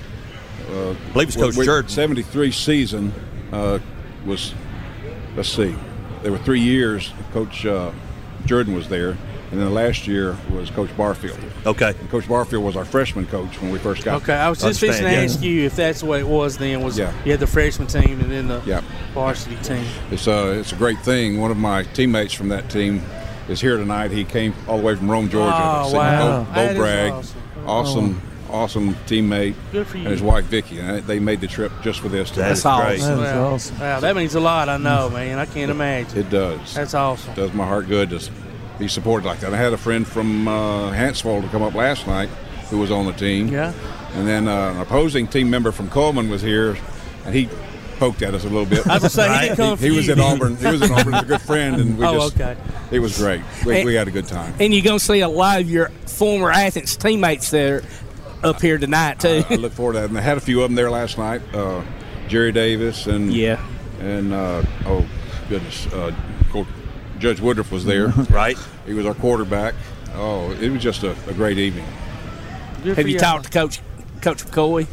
I 0.69 0.95
believe 1.13 1.27
it's 1.27 1.37
Coach 1.37 1.55
Well, 1.55 1.65
Jordan. 1.65 1.89
73 1.89 2.51
season 2.51 3.13
uh, 3.51 3.79
was, 4.25 4.53
let's 5.35 5.49
see, 5.49 5.75
there 6.21 6.31
were 6.31 6.37
three 6.37 6.61
years. 6.61 7.11
Coach 7.33 7.65
uh, 7.65 7.91
Jordan 8.45 8.73
was 8.73 8.87
there, 8.87 9.17
and 9.51 9.59
then 9.59 9.67
the 9.67 9.73
last 9.73 10.07
year 10.07 10.37
was 10.49 10.69
Coach 10.69 10.95
Barfield. 10.95 11.37
Okay. 11.65 11.93
And 11.99 12.09
Coach 12.09 12.27
Barfield 12.27 12.63
was 12.63 12.75
our 12.77 12.85
freshman 12.85 13.25
coach 13.27 13.61
when 13.61 13.71
we 13.71 13.79
first 13.79 14.03
got 14.03 14.21
Okay, 14.21 14.33
I 14.33 14.49
was 14.49 14.61
just 14.61 14.79
fixing 14.79 15.03
to 15.03 15.09
Understand, 15.09 15.31
ask 15.31 15.41
you 15.43 15.65
if 15.65 15.75
that's 15.75 15.99
the 15.99 16.05
way 16.05 16.19
it 16.21 16.27
was 16.27 16.57
then. 16.57 16.81
Was 16.81 16.97
Yeah. 16.97 17.11
you 17.25 17.31
had 17.31 17.39
the 17.41 17.47
freshman 17.47 17.87
team 17.87 18.19
and 18.21 18.31
then 18.31 18.47
the 18.47 18.61
Yeah. 18.65 18.81
varsity 19.13 19.57
team? 19.57 19.83
It's 20.09 20.27
uh, 20.27 20.55
it's 20.59 20.71
a 20.71 20.75
great 20.75 20.99
thing. 20.99 21.39
One 21.41 21.51
of 21.51 21.57
my 21.57 21.83
teammates 21.83 22.33
from 22.33 22.49
that 22.49 22.69
team 22.69 23.01
is 23.49 23.59
here 23.59 23.75
tonight. 23.77 24.11
He 24.11 24.23
came 24.23 24.53
all 24.67 24.77
the 24.77 24.83
way 24.83 24.95
from 24.95 25.11
Rome, 25.11 25.29
Georgia. 25.29 25.53
Oh, 25.53 25.93
wow. 25.93 26.43
Bo, 26.43 26.43
Bo 26.45 26.53
That 26.53 26.71
is 26.71 26.77
Bragg, 26.77 27.11
awesome. 27.11 27.37
awesome, 27.67 28.21
awesome 28.49 28.95
teammate, 29.07 29.55
Good 29.73 29.87
for 29.87 29.97
you. 29.97 30.03
and 30.03 30.11
his 30.13 30.21
wife 30.21 30.45
Vicky. 30.45 30.79
And 30.79 31.05
they 31.05 31.19
made 31.19 31.41
the 31.41 31.47
trip 31.47 31.71
just 31.83 31.99
for 31.99 32.07
this. 32.07 32.31
That's 32.31 32.63
That's 32.63 32.83
great. 32.83 32.99
awesome. 33.01 33.17
That 33.21 33.27
is 33.29 33.35
wow. 33.35 33.53
awesome. 33.53 33.79
Wow, 33.79 33.99
that 33.99 34.15
means 34.15 34.35
a 34.35 34.39
lot. 34.39 34.69
I 34.69 34.77
know, 34.77 35.09
man. 35.09 35.39
I 35.39 35.45
can't 35.45 35.69
imagine. 35.71 36.17
It 36.19 36.29
does. 36.29 36.73
That's 36.73 36.93
awesome. 36.93 37.33
does 37.33 37.53
my 37.53 37.65
heart 37.67 37.89
good 37.89 38.09
to 38.11 38.15
s- 38.17 38.29
be 38.81 38.87
supported 38.87 39.25
like 39.25 39.39
that. 39.41 39.53
I 39.53 39.57
had 39.57 39.73
a 39.73 39.77
friend 39.77 40.07
from 40.07 40.47
uh, 40.47 40.91
Huntsville 40.91 41.41
to 41.41 41.47
come 41.49 41.61
up 41.61 41.73
last 41.75 42.07
night 42.07 42.29
who 42.69 42.79
was 42.79 42.89
on 42.91 43.05
the 43.05 43.13
team. 43.13 43.47
Yeah. 43.47 43.73
And 44.13 44.27
then 44.27 44.47
uh, 44.47 44.71
an 44.71 44.81
opposing 44.81 45.27
team 45.27 45.49
member 45.49 45.71
from 45.71 45.89
Cullman 45.89 46.29
was 46.29 46.41
here, 46.41 46.75
and 47.25 47.35
he 47.35 47.47
poked 47.99 48.21
at 48.23 48.33
us 48.33 48.43
a 48.43 48.49
little 48.49 48.65
bit. 48.65 48.87
I 48.87 48.97
was 48.97 49.15
gonna 49.15 49.33
he 49.37 49.39
didn't 49.49 49.57
come 49.57 49.77
he, 49.77 49.89
he 49.89 49.95
was 49.95 50.09
at 50.09 50.19
Auburn. 50.19 50.55
He 50.57 50.65
was 50.65 50.81
at 50.81 50.89
Auburn. 50.91 51.13
He's 51.13 51.21
a 51.21 51.25
good 51.25 51.41
friend, 51.41 51.75
and 51.79 51.97
we 51.97 52.05
Oh, 52.07 52.29
just. 52.29 52.35
okay. 52.41 52.57
It 52.89 52.99
was 52.99 53.17
great. 53.17 53.41
We, 53.65 53.85
we 53.85 53.93
had 53.93 54.07
a 54.07 54.11
good 54.11 54.27
time. 54.27 54.53
and 54.59 54.73
you're 54.73 54.83
going 54.83 54.99
to 54.99 55.05
see 55.05 55.21
a 55.21 55.29
lot 55.29 55.61
of 55.61 55.69
your 55.69 55.89
former 56.07 56.51
Athens 56.51 56.97
teammates 56.97 57.51
there 57.51 57.83
up 58.43 58.59
here 58.61 58.77
tonight, 58.79 59.19
too. 59.19 59.43
I 59.49 59.55
look 59.55 59.71
forward 59.73 59.93
to 59.93 59.99
that. 59.99 60.09
And 60.09 60.17
I 60.17 60.21
had 60.21 60.37
a 60.37 60.41
few 60.41 60.61
of 60.63 60.69
them 60.69 60.75
there 60.75 60.89
last 60.89 61.17
night. 61.17 61.41
Uh, 61.53 61.83
Jerry 62.27 62.51
Davis 62.51 63.07
and 63.07 63.31
yeah. 63.33 63.63
and 63.99 64.33
uh, 64.33 64.63
oh 64.85 65.05
goodness, 65.49 65.85
uh, 65.93 66.15
Judge 67.21 67.39
Woodruff 67.39 67.71
was 67.71 67.85
there. 67.85 68.11
Right. 68.31 68.57
He 68.85 68.93
was 68.93 69.05
our 69.05 69.13
quarterback. 69.13 69.75
Oh, 70.15 70.51
it 70.51 70.69
was 70.69 70.81
just 70.81 71.03
a, 71.03 71.15
a 71.27 71.33
great 71.33 71.57
evening. 71.57 71.85
Good 72.83 72.97
Have 72.97 73.05
for 73.05 73.09
you 73.09 73.19
talked 73.19 73.45
to 73.45 73.51
Coach 73.51 73.79
Coach 74.21 74.43
McCoy? 74.45 74.87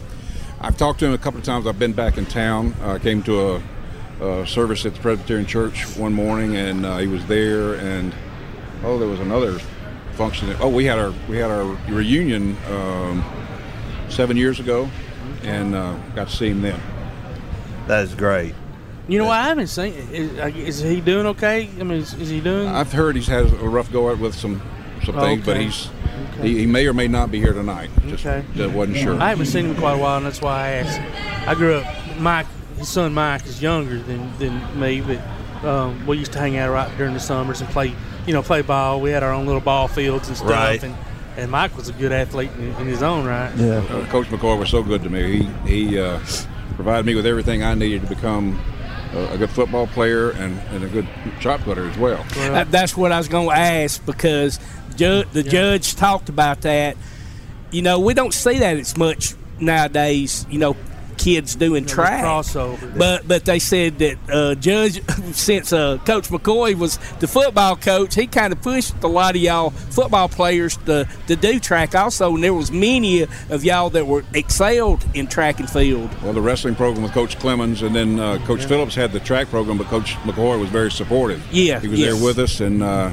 I've 0.60 0.76
talked 0.76 1.00
to 1.00 1.06
him 1.06 1.12
a 1.12 1.18
couple 1.18 1.38
of 1.38 1.46
times. 1.46 1.66
I've 1.66 1.78
been 1.78 1.92
back 1.92 2.18
in 2.18 2.26
town. 2.26 2.74
I 2.82 2.96
uh, 2.96 2.98
came 2.98 3.22
to 3.24 3.62
a, 4.20 4.40
a 4.42 4.46
service 4.46 4.84
at 4.86 4.94
the 4.94 5.00
Presbyterian 5.00 5.46
Church 5.46 5.84
one 5.96 6.12
morning, 6.12 6.56
and 6.56 6.84
uh, 6.84 6.98
he 6.98 7.06
was 7.06 7.24
there. 7.26 7.74
And 7.74 8.14
oh, 8.82 8.98
there 8.98 9.08
was 9.08 9.20
another 9.20 9.58
function. 10.12 10.54
Oh, 10.60 10.68
we 10.68 10.84
had 10.84 10.98
our 10.98 11.14
we 11.28 11.38
had 11.38 11.50
our 11.50 11.64
reunion 11.88 12.56
um, 12.70 13.24
seven 14.08 14.36
years 14.36 14.60
ago, 14.60 14.90
and 15.42 15.74
uh, 15.74 15.96
got 16.14 16.28
to 16.28 16.36
see 16.36 16.48
him 16.48 16.60
then. 16.60 16.80
That 17.86 18.04
is 18.04 18.14
great. 18.14 18.54
You 19.08 19.18
know 19.18 19.24
what? 19.24 19.38
I 19.38 19.44
haven't 19.48 19.68
seen. 19.68 19.94
Is, 20.12 20.32
is 20.54 20.80
he 20.80 21.00
doing 21.00 21.26
okay? 21.28 21.68
I 21.80 21.82
mean, 21.82 21.98
is, 21.98 22.12
is 22.14 22.28
he 22.28 22.40
doing? 22.40 22.68
I've 22.68 22.92
heard 22.92 23.16
he's 23.16 23.26
had 23.26 23.46
a 23.46 23.68
rough 23.68 23.90
go 23.90 24.10
at 24.10 24.18
with 24.18 24.34
some 24.34 24.60
some 25.04 25.14
things, 25.18 25.44
but 25.46 25.56
Okay. 25.56 25.64
he's 25.64 25.88
he, 26.42 26.58
he 26.58 26.66
may 26.66 26.86
or 26.86 26.92
may 26.92 27.08
not 27.08 27.30
be 27.30 27.38
here 27.40 27.52
tonight. 27.54 27.90
Just, 28.06 28.26
Okay. 28.26 28.44
just 28.54 28.74
wasn't 28.74 28.98
sure. 28.98 29.20
I 29.20 29.30
haven't 29.30 29.46
seen 29.46 29.64
him 29.64 29.70
in 29.72 29.76
quite 29.78 29.94
a 29.94 29.98
while, 29.98 30.18
and 30.18 30.26
that's 30.26 30.42
why 30.42 30.66
I 30.66 30.68
asked. 30.72 31.48
I 31.48 31.54
grew 31.54 31.76
up. 31.76 32.18
Mike, 32.18 32.46
his 32.76 32.88
son 32.88 33.14
Mike, 33.14 33.46
is 33.46 33.62
younger 33.62 33.98
than, 34.00 34.30
than 34.38 34.78
me, 34.80 35.00
but 35.00 35.66
um, 35.66 36.06
we 36.06 36.18
used 36.18 36.32
to 36.32 36.38
hang 36.38 36.56
out 36.58 36.70
right 36.70 36.94
during 36.98 37.14
the 37.14 37.20
summers 37.20 37.60
and 37.60 37.70
play. 37.70 37.94
You 38.26 38.34
know, 38.34 38.42
play 38.42 38.60
ball. 38.60 39.00
We 39.00 39.10
had 39.10 39.22
our 39.22 39.32
own 39.32 39.46
little 39.46 39.62
ball 39.62 39.88
fields 39.88 40.28
and 40.28 40.36
stuff. 40.36 40.50
Right. 40.50 40.82
And, 40.82 40.94
and 41.38 41.50
Mike 41.50 41.74
was 41.78 41.88
a 41.88 41.92
good 41.94 42.12
athlete 42.12 42.50
in, 42.58 42.74
in 42.74 42.86
his 42.86 43.02
own 43.02 43.24
right. 43.24 43.50
Yeah. 43.56 43.76
Uh, 43.88 44.04
Coach 44.08 44.26
McCoy 44.26 44.58
was 44.58 44.68
so 44.68 44.82
good 44.82 45.02
to 45.04 45.08
me. 45.08 45.48
He 45.64 45.86
he 45.88 45.98
uh, 45.98 46.20
provided 46.74 47.06
me 47.06 47.14
with 47.14 47.24
everything 47.24 47.62
I 47.62 47.72
needed 47.74 48.02
to 48.02 48.08
become 48.08 48.60
a, 49.18 49.34
a 49.34 49.38
good 49.38 49.50
football 49.50 49.86
player 49.86 50.30
and, 50.30 50.58
and 50.70 50.84
a 50.84 50.88
good 50.88 51.06
shot 51.40 51.60
putter 51.60 51.88
as 51.88 51.96
well. 51.98 52.24
Uh, 52.36 52.64
that's 52.64 52.96
what 52.96 53.12
I 53.12 53.18
was 53.18 53.28
going 53.28 53.48
to 53.48 53.54
ask 53.56 54.04
because 54.06 54.58
ju- 54.96 55.24
the 55.32 55.42
judge 55.42 55.96
talked 55.96 56.28
about 56.28 56.62
that. 56.62 56.96
You 57.70 57.82
know, 57.82 58.00
we 58.00 58.14
don't 58.14 58.32
see 58.32 58.58
that 58.60 58.76
as 58.76 58.96
much 58.96 59.34
nowadays. 59.60 60.46
You 60.50 60.58
know, 60.58 60.76
kids 61.18 61.54
doing 61.56 61.84
the 61.84 61.90
track. 61.90 62.24
crossover. 62.24 62.96
But 62.96 63.28
but 63.28 63.44
they 63.44 63.58
said 63.58 63.98
that 63.98 64.18
uh, 64.30 64.54
Judge, 64.54 65.02
since 65.32 65.72
uh, 65.72 65.98
Coach 65.98 66.28
McCoy 66.28 66.74
was 66.74 66.98
the 67.20 67.28
football 67.28 67.76
coach, 67.76 68.14
he 68.14 68.26
kind 68.26 68.52
of 68.52 68.62
pushed 68.62 68.94
a 69.02 69.08
lot 69.08 69.36
of 69.36 69.42
y'all 69.42 69.70
football 69.70 70.28
players 70.28 70.76
to, 70.78 71.08
to 71.26 71.36
do 71.36 71.58
track 71.58 71.94
also, 71.94 72.34
and 72.34 72.42
there 72.42 72.54
was 72.54 72.70
many 72.70 73.22
of 73.22 73.64
y'all 73.64 73.90
that 73.90 74.06
were 74.06 74.24
excelled 74.34 75.04
in 75.14 75.26
track 75.26 75.60
and 75.60 75.68
field. 75.68 76.10
Well, 76.22 76.32
the 76.32 76.40
wrestling 76.40 76.74
program 76.74 77.02
with 77.02 77.12
Coach 77.12 77.38
Clemens, 77.38 77.82
and 77.82 77.94
then 77.94 78.18
uh, 78.18 78.38
Coach 78.46 78.64
Phillips 78.64 78.94
had 78.94 79.12
the 79.12 79.20
track 79.20 79.48
program, 79.48 79.78
but 79.78 79.88
Coach 79.88 80.14
McCoy 80.22 80.58
was 80.58 80.70
very 80.70 80.90
supportive. 80.90 81.44
Yeah, 81.52 81.80
he 81.80 81.88
was 81.88 82.00
yes. 82.00 82.14
there 82.14 82.24
with 82.24 82.38
us 82.38 82.60
and 82.60 82.82
uh, 82.82 83.10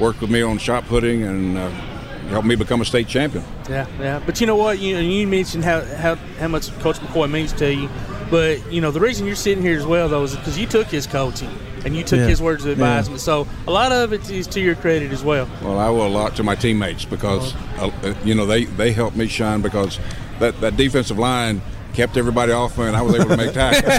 worked 0.00 0.20
with 0.20 0.30
me 0.30 0.42
on 0.42 0.58
shot 0.58 0.84
putting 0.86 1.22
and 1.22 1.56
uh, 1.56 1.93
helped 2.28 2.46
me 2.46 2.54
become 2.56 2.80
a 2.80 2.84
state 2.84 3.08
champion. 3.08 3.44
Yeah, 3.68 3.86
yeah. 3.98 4.22
But 4.24 4.40
you 4.40 4.46
know 4.46 4.56
what? 4.56 4.78
You 4.78 4.96
you 4.98 5.26
mentioned 5.26 5.64
how, 5.64 5.80
how, 5.82 6.14
how 6.38 6.48
much 6.48 6.76
Coach 6.80 6.96
McCoy 6.98 7.30
means 7.30 7.52
to 7.54 7.72
you. 7.72 7.88
But 8.30 8.72
you 8.72 8.80
know 8.80 8.90
the 8.90 9.00
reason 9.00 9.26
you're 9.26 9.36
sitting 9.36 9.62
here 9.62 9.78
as 9.78 9.86
well, 9.86 10.08
though, 10.08 10.22
is 10.24 10.34
because 10.36 10.58
you 10.58 10.66
took 10.66 10.86
his 10.88 11.06
coaching 11.06 11.50
and 11.84 11.94
you 11.94 12.02
took 12.02 12.20
Yeah. 12.20 12.26
his 12.26 12.40
words 12.40 12.64
of 12.64 12.78
Yeah. 12.78 13.02
So 13.02 13.46
a 13.66 13.70
lot 13.70 13.92
of 13.92 14.12
it 14.12 14.30
is 14.30 14.46
to 14.48 14.60
your 14.60 14.74
credit 14.74 15.12
as 15.12 15.22
well. 15.22 15.48
Well, 15.62 15.78
I 15.78 15.86
owe 15.88 16.06
a 16.06 16.08
lot 16.08 16.34
to 16.36 16.42
my 16.42 16.54
teammates 16.54 17.04
because 17.04 17.54
uh, 17.78 17.90
uh, 18.02 18.14
you 18.24 18.34
know 18.34 18.46
they 18.46 18.64
they 18.64 18.92
helped 18.92 19.16
me 19.16 19.26
shine 19.28 19.60
because 19.60 19.98
that 20.40 20.58
that 20.62 20.76
defensive 20.76 21.18
line 21.18 21.60
kept 21.92 22.16
everybody 22.16 22.52
off 22.52 22.76
me, 22.78 22.86
and 22.86 22.96
I 22.96 23.02
was 23.02 23.14
able 23.14 23.28
to 23.28 23.36
make 23.36 23.52
tackles. 23.64 23.98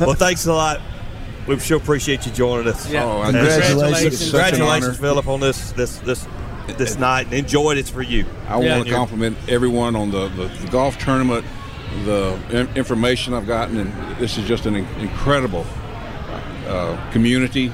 well, 0.00 0.14
thanks 0.14 0.46
a 0.46 0.52
lot. 0.54 0.80
We 1.48 1.58
sure 1.58 1.78
appreciate 1.78 2.26
you 2.26 2.32
joining 2.32 2.68
us. 2.68 2.90
Yeah. 2.90 3.04
Oh, 3.04 3.22
Congratulations. 3.22 4.04
It's 4.04 4.30
such 4.30 4.52
an 4.52 4.58
Congratulations. 4.58 4.98
Philip, 4.98 5.26
on 5.26 5.40
this 5.40 5.72
this 5.72 5.98
this 6.00 6.26
this 6.76 6.98
night. 6.98 7.32
Enjoyed 7.32 7.78
it 7.78 7.88
for 7.88 8.02
you. 8.02 8.26
I 8.46 8.60
Yeah. 8.60 8.76
want 8.76 8.88
to 8.88 8.94
compliment 8.94 9.38
everyone 9.48 9.96
on 9.96 10.10
the, 10.10 10.28
the, 10.28 10.48
the 10.48 10.68
golf 10.70 10.98
tournament, 10.98 11.46
the 12.04 12.38
in- 12.50 12.68
information 12.76 13.32
I've 13.32 13.46
gotten, 13.46 13.78
and 13.78 14.16
this 14.18 14.36
is 14.36 14.46
just 14.46 14.66
an 14.66 14.76
in- 14.76 14.86
incredible 15.00 15.64
uh, 16.66 16.98
community. 17.12 17.72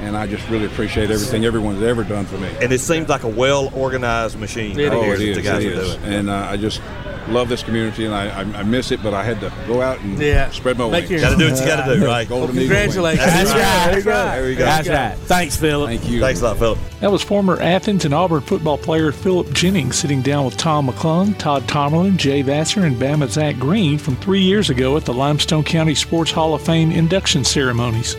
And 0.00 0.14
I 0.14 0.26
just 0.26 0.46
really 0.50 0.66
appreciate 0.66 1.10
everything 1.10 1.46
everyone's 1.46 1.82
ever 1.82 2.04
done 2.04 2.26
for 2.26 2.36
me. 2.36 2.50
And 2.60 2.70
it 2.70 2.80
seems 2.80 3.08
like 3.08 3.22
a 3.22 3.28
well 3.28 3.70
organized 3.74 4.38
machine. 4.38 4.78
It 4.78 4.88
out 4.92 4.98
oh, 4.98 5.02
here 5.02 5.14
it 5.14 5.18
that 5.18 5.28
is. 5.28 5.36
The 5.36 5.42
guys 5.42 5.64
it 5.64 5.72
are 5.72 5.98
doing. 5.98 6.12
And 6.12 6.28
uh, 6.28 6.48
I 6.50 6.58
just 6.58 6.82
love 7.28 7.48
this 7.48 7.62
community, 7.62 8.04
and 8.04 8.14
I, 8.14 8.26
I, 8.28 8.40
I 8.40 8.62
miss 8.62 8.90
it, 8.90 9.02
but 9.02 9.14
I 9.14 9.22
had 9.24 9.40
to 9.40 9.52
go 9.66 9.80
out 9.82 10.00
and 10.00 10.18
Yeah. 10.18 10.50
spread 10.50 10.76
my 10.78 10.88
Make 10.90 11.08
wings. 11.08 11.10
your- 11.10 11.20
Got 11.20 11.30
to 11.30 11.36
do 11.36 11.50
what 11.50 11.60
you 11.60 11.66
got 11.66 11.86
to 11.86 11.98
do, 11.98 12.04
right? 12.06 12.28
Golden 12.28 12.50
Eagle. 12.56 12.68
Congratulations. 12.68 13.24
That's 13.26 13.52
That's 13.52 13.54
right. 13.54 13.92
That's 13.94 14.06
right. 14.06 14.34
There 14.36 14.50
you 14.50 14.56
go. 14.56 14.64
That's 14.64 14.88
right. 14.88 15.18
Thanks, 15.26 15.56
Philip. 15.56 15.88
Thank 15.88 16.08
you. 16.08 16.20
Thanks 16.20 16.40
a 16.40 16.44
lot, 16.44 16.58
Philip. 16.58 16.78
That 17.00 17.10
was 17.12 17.22
former 17.22 17.60
Athens 17.60 18.04
and 18.04 18.12
Auburn 18.14 18.40
football 18.42 18.78
player 18.78 19.12
Philip 19.12 19.52
Jennings 19.52 19.96
sitting 19.96 20.22
down 20.22 20.44
with 20.44 20.56
Tom 20.56 20.88
McClung, 20.88 21.36
Todd 21.38 21.66
Tomlin, 21.68 22.16
Jay 22.16 22.42
Vassar, 22.42 22.84
and 22.84 22.96
Bama 22.96 23.28
Zach 23.28 23.58
Green 23.58 23.98
from 23.98 24.16
three 24.16 24.42
years 24.42 24.70
ago 24.70 24.96
at 24.96 25.04
the 25.04 25.14
Limestone 25.14 25.64
County 25.64 25.94
Sports 25.94 26.30
Hall 26.30 26.54
of 26.54 26.62
Fame 26.62 26.90
induction 26.92 27.44
ceremonies. 27.44 28.16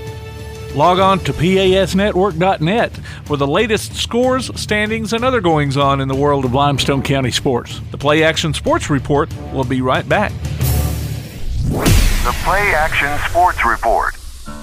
Log 0.76 1.00
on 1.00 1.20
to 1.20 1.32
PASnetwork.net 1.32 2.98
for 3.24 3.38
the 3.38 3.48
latest 3.48 3.96
scores, 3.96 4.52
standings, 4.60 5.14
and 5.14 5.24
other 5.24 5.40
goings 5.40 5.78
on 5.78 6.02
in 6.02 6.10
the 6.10 6.16
world 6.16 6.44
of 6.44 6.54
Limestone 6.54 7.02
County 7.02 7.32
sports. 7.32 7.80
The 7.92 7.98
Play 7.98 8.24
Action 8.24 8.54
Sports 8.54 8.90
Report 8.90 9.34
will 9.54 9.64
be 9.64 9.80
right 9.80 10.08
back. 10.10 10.34
The 11.70 12.36
Play 12.44 12.74
Action 12.76 13.18
Sports 13.30 13.66
Report. 13.66 14.16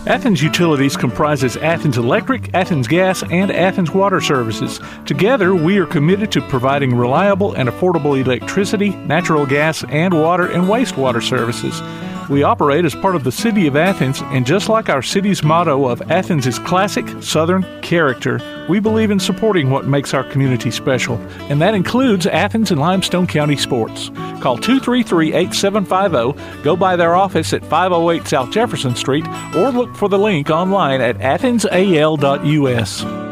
Athens 0.07 0.43
Utilities 0.43 0.99
comprises 0.99 1.57
Athens 1.57 1.97
Electric, 1.97 2.53
Athens 2.53 2.89
Gas, 2.89 3.23
and 3.31 3.51
Athens 3.51 3.93
Water 3.93 4.21
Services. 4.21 4.81
Together, 5.07 5.55
we 5.55 5.79
are 5.79 5.87
committed 5.87 6.31
to 6.33 6.43
providing 6.43 6.95
reliable 6.95 7.55
and 7.55 7.71
affordable 7.71 8.21
electricity, 8.21 8.91
natural 8.91 9.47
gas, 9.47 9.83
and 9.85 10.13
water 10.13 10.51
and 10.51 10.65
wastewater 10.65 11.23
services. 11.23 11.81
We 12.33 12.45
operate 12.45 12.87
as 12.87 12.95
part 12.95 13.15
of 13.15 13.25
the 13.25 13.31
City 13.31 13.67
of 13.67 13.77
Athens, 13.77 14.23
and 14.23 14.47
just 14.47 14.71
like 14.71 14.89
our 14.89 15.03
city's 15.03 15.43
motto 15.43 15.87
of 15.87 16.01
Athens 16.11 16.47
is 16.47 16.59
classic 16.59 17.07
Southern 17.23 17.63
character, 17.83 18.41
we 18.71 18.81
believe 18.81 19.11
in 19.11 19.21
supporting 19.21 19.69
what 19.69 19.87
makes 19.87 20.15
our 20.15 20.25
community 20.25 20.71
special, 20.71 21.17
and 21.51 21.61
that 21.61 21.75
includes 21.75 22.27
Athens 22.27 22.71
and 22.71 22.81
Limestone 22.81 23.27
County 23.27 23.59
sports. 23.59 24.09
Call 24.41 24.57
233 24.57 25.35
8750, 25.35 26.63
go 26.63 26.75
by 26.75 26.97
their 26.97 27.15
office 27.15 27.53
at 27.53 27.67
508 27.67 28.27
South 28.27 28.51
Jefferson 28.51 28.97
Street, 28.97 29.27
or 29.55 29.71
look 29.71 29.95
for 29.95 30.09
the 30.09 30.19
link 30.19 30.49
online 30.49 31.03
at 31.03 31.19
athensal.us. 31.19 33.32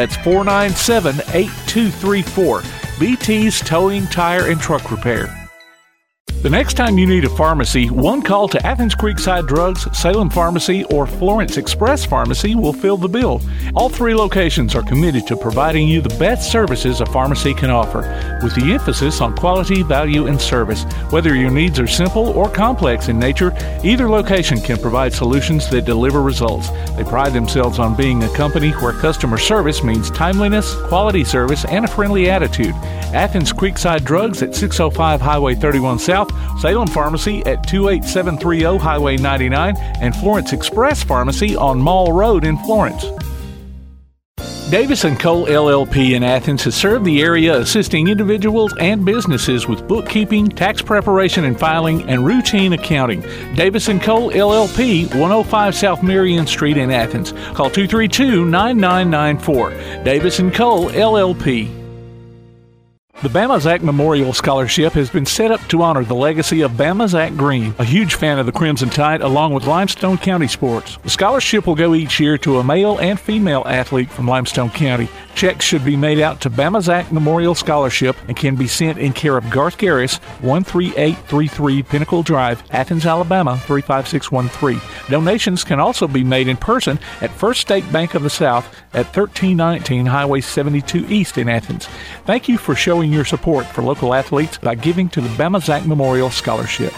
That's 0.01 0.17
497 0.17 1.17
8234. 1.31 2.63
BT's 2.97 3.59
Towing, 3.59 4.07
Tire, 4.07 4.49
and 4.49 4.59
Truck 4.59 4.89
Repair. 4.89 5.40
The 6.41 6.49
next 6.49 6.73
time 6.73 6.97
you 6.97 7.05
need 7.05 7.23
a 7.23 7.29
pharmacy, 7.29 7.91
one 7.91 8.23
call 8.23 8.47
to 8.47 8.65
Athens 8.65 8.95
Creekside 8.95 9.47
Drugs, 9.47 9.87
Salem 9.95 10.27
Pharmacy, 10.27 10.83
or 10.85 11.05
Florence 11.05 11.57
Express 11.57 12.03
Pharmacy 12.03 12.55
will 12.55 12.73
fill 12.73 12.97
the 12.97 13.07
bill. 13.07 13.43
All 13.75 13.89
three 13.89 14.15
locations 14.15 14.73
are 14.73 14.81
committed 14.81 15.27
to 15.27 15.37
providing 15.37 15.87
you 15.87 16.01
the 16.01 16.17
best 16.17 16.51
services 16.51 16.99
a 16.99 17.05
pharmacy 17.05 17.53
can 17.53 17.69
offer, 17.69 18.39
with 18.41 18.55
the 18.55 18.73
emphasis 18.73 19.21
on 19.21 19.37
quality, 19.37 19.83
value, 19.83 20.25
and 20.25 20.41
service. 20.41 20.81
Whether 21.11 21.35
your 21.35 21.51
needs 21.51 21.79
are 21.79 21.85
simple 21.85 22.29
or 22.29 22.49
complex 22.49 23.07
in 23.07 23.19
nature, 23.19 23.53
either 23.83 24.09
location 24.09 24.59
can 24.59 24.79
provide 24.79 25.13
solutions 25.13 25.69
that 25.69 25.85
deliver 25.85 26.23
results. 26.23 26.69
They 26.95 27.03
pride 27.03 27.33
themselves 27.33 27.77
on 27.77 27.95
being 27.95 28.23
a 28.23 28.35
company 28.35 28.71
where 28.71 28.93
customer 28.93 29.37
service 29.37 29.83
means 29.83 30.09
timeliness, 30.09 30.73
quality 30.87 31.23
service, 31.23 31.65
and 31.65 31.85
a 31.85 31.87
friendly 31.87 32.31
attitude. 32.31 32.73
Athens 33.13 33.51
Creekside 33.51 34.03
Drugs 34.03 34.41
at 34.41 34.55
605 34.55 35.21
Highway 35.21 35.55
31 35.55 35.99
South. 35.99 36.31
Salem 36.59 36.87
Pharmacy 36.87 37.45
at 37.45 37.67
28730 37.67 38.77
Highway 38.77 39.17
99, 39.17 39.75
and 39.77 40.15
Florence 40.15 40.53
Express 40.53 41.03
Pharmacy 41.03 41.55
on 41.55 41.79
Mall 41.79 42.13
Road 42.13 42.45
in 42.45 42.57
Florence. 42.59 43.05
Davis 44.71 45.03
& 45.11 45.19
Cole 45.19 45.45
LLP 45.47 46.15
in 46.15 46.23
Athens 46.23 46.63
has 46.63 46.75
served 46.75 47.03
the 47.03 47.21
area 47.21 47.59
assisting 47.59 48.07
individuals 48.07 48.73
and 48.79 49.03
businesses 49.03 49.67
with 49.67 49.85
bookkeeping, 49.85 50.47
tax 50.47 50.81
preparation 50.81 51.43
and 51.43 51.59
filing, 51.59 52.09
and 52.09 52.25
routine 52.25 52.71
accounting. 52.71 53.19
Davis 53.55 53.87
& 53.87 54.01
Cole 54.01 54.31
LLP, 54.31 55.13
105 55.13 55.75
South 55.75 56.01
Marion 56.01 56.47
Street 56.47 56.77
in 56.77 56.89
Athens. 56.89 57.33
Call 57.53 57.69
232-9994. 57.69 60.05
Davis 60.05 60.37
& 60.37 60.55
Cole 60.55 60.89
LLP. 60.91 61.80
The 63.21 63.29
Bama 63.29 63.61
Zach 63.61 63.83
Memorial 63.83 64.33
Scholarship 64.33 64.93
has 64.93 65.11
been 65.11 65.27
set 65.27 65.51
up 65.51 65.61
to 65.67 65.83
honor 65.83 66.03
the 66.03 66.15
legacy 66.15 66.61
of 66.61 66.71
Bama 66.71 67.07
Zach 67.07 67.35
Green, 67.37 67.75
a 67.77 67.83
huge 67.83 68.15
fan 68.15 68.39
of 68.39 68.47
the 68.47 68.51
Crimson 68.51 68.89
Tide, 68.89 69.21
along 69.21 69.53
with 69.53 69.67
Limestone 69.67 70.17
County 70.17 70.47
sports. 70.47 70.97
The 71.03 71.11
scholarship 71.11 71.67
will 71.67 71.75
go 71.75 71.93
each 71.93 72.19
year 72.19 72.39
to 72.39 72.57
a 72.57 72.63
male 72.63 72.97
and 72.97 73.19
female 73.19 73.61
athlete 73.67 74.09
from 74.09 74.27
Limestone 74.27 74.71
County. 74.71 75.07
Checks 75.35 75.63
should 75.63 75.85
be 75.85 75.95
made 75.95 76.19
out 76.19 76.41
to 76.41 76.49
Bama 76.49 76.81
Zach 76.81 77.11
Memorial 77.11 77.53
Scholarship 77.53 78.15
and 78.27 78.35
can 78.35 78.55
be 78.55 78.65
sent 78.65 78.97
in 78.97 79.13
care 79.13 79.37
of 79.37 79.47
Garth 79.51 79.77
Garris, 79.77 80.19
13833 80.39 81.83
Pinnacle 81.83 82.23
Drive, 82.23 82.63
Athens, 82.71 83.05
Alabama 83.05 83.55
35613. 83.67 84.81
Donations 85.11 85.63
can 85.63 85.79
also 85.79 86.07
be 86.07 86.23
made 86.23 86.47
in 86.47 86.57
person 86.57 86.97
at 87.21 87.29
First 87.29 87.61
State 87.61 87.89
Bank 87.93 88.15
of 88.15 88.23
the 88.23 88.31
South 88.31 88.80
at 88.93 89.05
1319 89.15 90.05
Highway 90.05 90.41
72 90.41 91.05
East 91.07 91.37
in 91.37 91.49
Athens. 91.49 91.87
Thank 92.25 92.47
you 92.49 92.57
for 92.57 92.75
showing 92.75 93.11
your 93.11 93.25
support 93.25 93.65
for 93.65 93.81
local 93.81 94.13
athletes 94.13 94.57
by 94.57 94.75
giving 94.75 95.09
to 95.09 95.21
the 95.21 95.29
Bama 95.29 95.61
Zach 95.61 95.85
Memorial 95.85 96.29
Scholarship. 96.29 96.93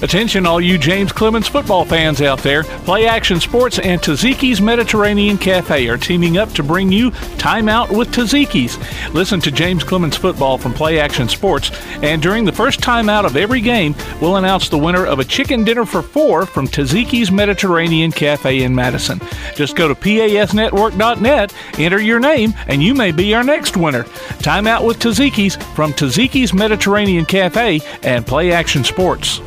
Attention, 0.00 0.46
all 0.46 0.60
you 0.60 0.78
James 0.78 1.10
Clemens 1.10 1.48
football 1.48 1.84
fans 1.84 2.22
out 2.22 2.38
there. 2.38 2.62
Play 2.62 3.08
Action 3.08 3.40
Sports 3.40 3.80
and 3.80 4.00
Taziki's 4.00 4.60
Mediterranean 4.60 5.36
Cafe 5.36 5.88
are 5.88 5.96
teaming 5.96 6.38
up 6.38 6.50
to 6.52 6.62
bring 6.62 6.92
you 6.92 7.10
Time 7.36 7.68
Out 7.68 7.90
with 7.90 8.12
Taziki's. 8.12 8.78
Listen 9.12 9.40
to 9.40 9.50
James 9.50 9.82
Clemens 9.82 10.16
football 10.16 10.56
from 10.56 10.72
Play 10.72 11.00
Action 11.00 11.28
Sports, 11.28 11.72
and 12.00 12.22
during 12.22 12.44
the 12.44 12.52
first 12.52 12.80
time 12.80 13.08
out 13.08 13.24
of 13.24 13.36
every 13.36 13.60
game, 13.60 13.92
we'll 14.20 14.36
announce 14.36 14.68
the 14.68 14.78
winner 14.78 15.04
of 15.04 15.18
a 15.18 15.24
chicken 15.24 15.64
dinner 15.64 15.84
for 15.84 16.00
four 16.00 16.46
from 16.46 16.68
Taziki's 16.68 17.32
Mediterranean 17.32 18.12
Cafe 18.12 18.62
in 18.62 18.72
Madison. 18.72 19.20
Just 19.56 19.74
go 19.74 19.88
to 19.88 19.96
pasnetwork.net, 19.96 21.54
enter 21.76 22.00
your 22.00 22.20
name, 22.20 22.54
and 22.68 22.80
you 22.80 22.94
may 22.94 23.10
be 23.10 23.34
our 23.34 23.42
next 23.42 23.76
winner. 23.76 24.04
Time 24.42 24.68
Out 24.68 24.84
with 24.84 25.00
Taziki's 25.00 25.56
from 25.74 25.92
Taziki's 25.92 26.54
Mediterranean 26.54 27.24
Cafe 27.24 27.80
and 28.04 28.24
Play 28.24 28.52
Action 28.52 28.84
Sports. 28.84 29.40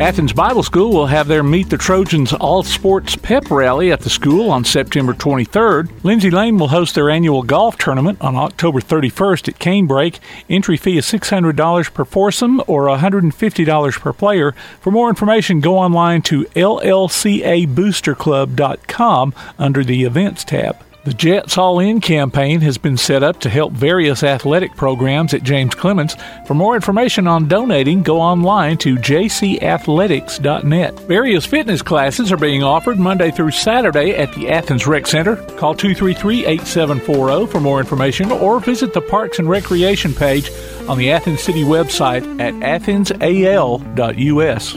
Athens 0.00 0.32
Bible 0.32 0.62
School 0.62 0.92
will 0.92 1.06
have 1.06 1.26
their 1.26 1.42
Meet 1.42 1.70
the 1.70 1.76
Trojans 1.76 2.32
All 2.32 2.62
Sports 2.62 3.16
Pep 3.16 3.50
Rally 3.50 3.90
at 3.90 3.98
the 3.98 4.08
school 4.08 4.48
on 4.48 4.64
September 4.64 5.12
23rd. 5.12 5.90
Lindsay 6.04 6.30
Lane 6.30 6.56
will 6.56 6.68
host 6.68 6.94
their 6.94 7.10
annual 7.10 7.42
golf 7.42 7.76
tournament 7.78 8.20
on 8.20 8.36
October 8.36 8.80
31st 8.80 9.48
at 9.48 9.58
Canebrake. 9.58 10.20
Entry 10.48 10.76
fee 10.76 10.98
is 10.98 11.06
$600 11.06 11.92
per 11.92 12.04
foursome 12.04 12.62
or 12.68 12.86
$150 12.86 14.00
per 14.00 14.12
player. 14.12 14.52
For 14.80 14.92
more 14.92 15.08
information, 15.08 15.58
go 15.58 15.76
online 15.76 16.22
to 16.22 16.44
llcaboosterclub.com 16.44 19.34
under 19.58 19.82
the 19.82 20.04
Events 20.04 20.44
tab. 20.44 20.76
The 21.08 21.14
Jets 21.14 21.56
All 21.56 21.78
In 21.78 22.02
campaign 22.02 22.60
has 22.60 22.76
been 22.76 22.98
set 22.98 23.22
up 23.22 23.40
to 23.40 23.48
help 23.48 23.72
various 23.72 24.22
athletic 24.22 24.76
programs 24.76 25.32
at 25.32 25.42
James 25.42 25.74
Clemens. 25.74 26.14
For 26.44 26.52
more 26.52 26.74
information 26.74 27.26
on 27.26 27.48
donating, 27.48 28.02
go 28.02 28.20
online 28.20 28.76
to 28.78 28.96
jcathletics.net. 28.96 31.00
Various 31.00 31.46
fitness 31.46 31.80
classes 31.80 32.30
are 32.30 32.36
being 32.36 32.62
offered 32.62 32.98
Monday 32.98 33.30
through 33.30 33.52
Saturday 33.52 34.16
at 34.16 34.34
the 34.34 34.50
Athens 34.50 34.86
Rec 34.86 35.06
Center. 35.06 35.36
Call 35.36 35.74
233 35.74 36.44
8740 36.44 37.50
for 37.50 37.58
more 37.58 37.80
information 37.80 38.30
or 38.30 38.60
visit 38.60 38.92
the 38.92 39.00
Parks 39.00 39.38
and 39.38 39.48
Recreation 39.48 40.12
page 40.12 40.50
on 40.90 40.98
the 40.98 41.10
Athens 41.10 41.40
City 41.40 41.62
website 41.62 42.38
at 42.38 42.52
athensal.us. 42.52 44.72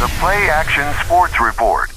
The 0.00 0.08
Play 0.20 0.48
Action 0.48 0.90
Sports 1.04 1.38
Report. 1.38 1.93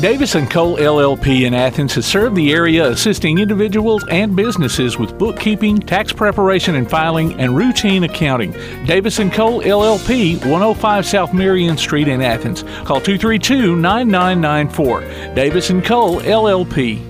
Davis 0.00 0.32
& 0.32 0.50
Cole 0.50 0.78
LLP 0.78 1.46
in 1.46 1.52
Athens 1.52 1.94
has 1.94 2.06
served 2.06 2.34
the 2.34 2.54
area 2.54 2.88
assisting 2.88 3.38
individuals 3.38 4.02
and 4.08 4.34
businesses 4.34 4.96
with 4.96 5.18
bookkeeping, 5.18 5.78
tax 5.78 6.10
preparation 6.10 6.76
and 6.76 6.88
filing, 6.88 7.38
and 7.38 7.54
routine 7.54 8.04
accounting. 8.04 8.52
Davis 8.86 9.18
& 9.18 9.32
Cole 9.32 9.60
LLP, 9.60 10.38
105 10.38 11.04
South 11.04 11.34
Marion 11.34 11.76
Street 11.76 12.08
in 12.08 12.22
Athens. 12.22 12.62
Call 12.84 13.02
232-9994. 13.02 15.34
Davis 15.34 15.68
& 15.68 15.84
Cole 15.84 16.20
LLP. 16.20 17.09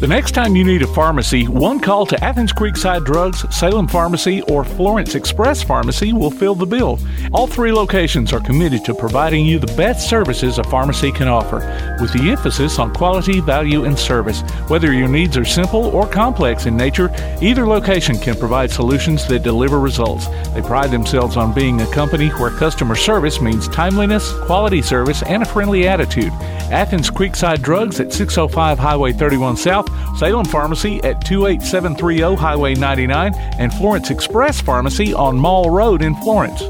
The 0.00 0.06
next 0.06 0.30
time 0.30 0.54
you 0.54 0.62
need 0.62 0.82
a 0.82 0.86
pharmacy, 0.86 1.48
one 1.48 1.80
call 1.80 2.06
to 2.06 2.24
Athens 2.24 2.52
Creekside 2.52 3.04
Drugs, 3.04 3.44
Salem 3.52 3.88
Pharmacy, 3.88 4.42
or 4.42 4.62
Florence 4.62 5.16
Express 5.16 5.60
Pharmacy 5.60 6.12
will 6.12 6.30
fill 6.30 6.54
the 6.54 6.64
bill. 6.64 7.00
All 7.32 7.48
three 7.48 7.72
locations 7.72 8.32
are 8.32 8.38
committed 8.38 8.84
to 8.84 8.94
providing 8.94 9.44
you 9.44 9.58
the 9.58 9.74
best 9.74 10.08
services 10.08 10.58
a 10.58 10.62
pharmacy 10.62 11.10
can 11.10 11.26
offer, 11.26 11.56
with 12.00 12.12
the 12.12 12.30
emphasis 12.30 12.78
on 12.78 12.94
quality, 12.94 13.40
value, 13.40 13.86
and 13.86 13.98
service. 13.98 14.42
Whether 14.68 14.92
your 14.92 15.08
needs 15.08 15.36
are 15.36 15.44
simple 15.44 15.86
or 15.86 16.06
complex 16.06 16.66
in 16.66 16.76
nature, 16.76 17.10
either 17.42 17.66
location 17.66 18.18
can 18.18 18.36
provide 18.36 18.70
solutions 18.70 19.26
that 19.26 19.42
deliver 19.42 19.80
results. 19.80 20.28
They 20.54 20.62
pride 20.62 20.92
themselves 20.92 21.36
on 21.36 21.52
being 21.52 21.80
a 21.80 21.92
company 21.92 22.28
where 22.28 22.50
customer 22.50 22.94
service 22.94 23.40
means 23.40 23.66
timeliness, 23.66 24.32
quality 24.46 24.80
service, 24.80 25.24
and 25.24 25.42
a 25.42 25.46
friendly 25.46 25.88
attitude. 25.88 26.32
Athens 26.70 27.10
Creekside 27.10 27.62
Drugs 27.62 27.98
at 27.98 28.12
605 28.12 28.78
Highway 28.78 29.12
31 29.12 29.56
South, 29.56 29.87
Salem 30.16 30.44
Pharmacy 30.44 31.02
at 31.04 31.24
28730 31.24 32.36
Highway 32.36 32.74
99, 32.74 33.34
and 33.58 33.72
Florence 33.72 34.10
Express 34.10 34.60
Pharmacy 34.60 35.14
on 35.14 35.36
Mall 35.36 35.70
Road 35.70 36.02
in 36.02 36.14
Florence. 36.16 36.62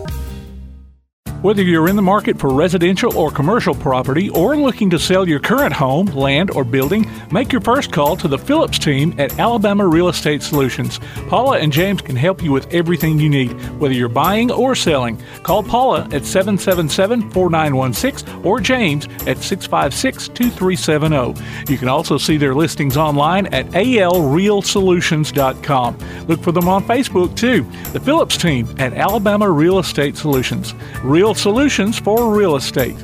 Whether 1.40 1.62
you're 1.62 1.88
in 1.88 1.94
the 1.94 2.02
market 2.02 2.36
for 2.36 2.52
residential 2.52 3.16
or 3.16 3.30
commercial 3.30 3.74
property 3.74 4.28
or 4.30 4.56
looking 4.56 4.90
to 4.90 4.98
sell 4.98 5.28
your 5.28 5.38
current 5.38 5.72
home, 5.72 6.06
land, 6.06 6.50
or 6.50 6.64
building, 6.64 7.07
make 7.30 7.52
your 7.52 7.60
first 7.60 7.92
call 7.92 8.16
to 8.16 8.28
the 8.28 8.38
Phillips 8.38 8.78
team 8.78 9.14
at 9.18 9.38
Alabama 9.38 9.86
Real 9.86 10.08
Estate 10.08 10.42
Solutions. 10.42 10.98
Paula 11.28 11.58
and 11.58 11.70
James 11.72 12.02
can 12.02 12.16
help 12.16 12.42
you 12.42 12.52
with 12.52 12.72
everything 12.72 13.18
you 13.18 13.28
need, 13.28 13.52
whether 13.78 13.94
you're 13.94 14.08
buying 14.08 14.50
or 14.50 14.74
selling. 14.74 15.22
Call 15.42 15.62
Paula 15.62 16.08
at 16.12 16.24
777 16.24 17.30
4916 17.30 18.44
or 18.44 18.60
James 18.60 19.06
at 19.26 19.38
656 19.38 20.28
2370. 20.28 21.68
You 21.70 21.78
can 21.78 21.88
also 21.88 22.18
see 22.18 22.36
their 22.36 22.54
listings 22.54 22.96
online 22.96 23.46
at 23.46 23.66
alrealsolutions.com. 23.68 25.98
Look 26.26 26.42
for 26.42 26.52
them 26.52 26.68
on 26.68 26.84
Facebook 26.84 27.36
too. 27.36 27.62
The 27.92 28.00
Phillips 28.00 28.36
team 28.36 28.68
at 28.78 28.92
Alabama 28.92 29.50
Real 29.50 29.78
Estate 29.78 30.16
Solutions. 30.16 30.74
Real 31.02 31.34
solutions 31.34 31.98
for 31.98 32.34
real 32.34 32.56
estate. 32.56 32.96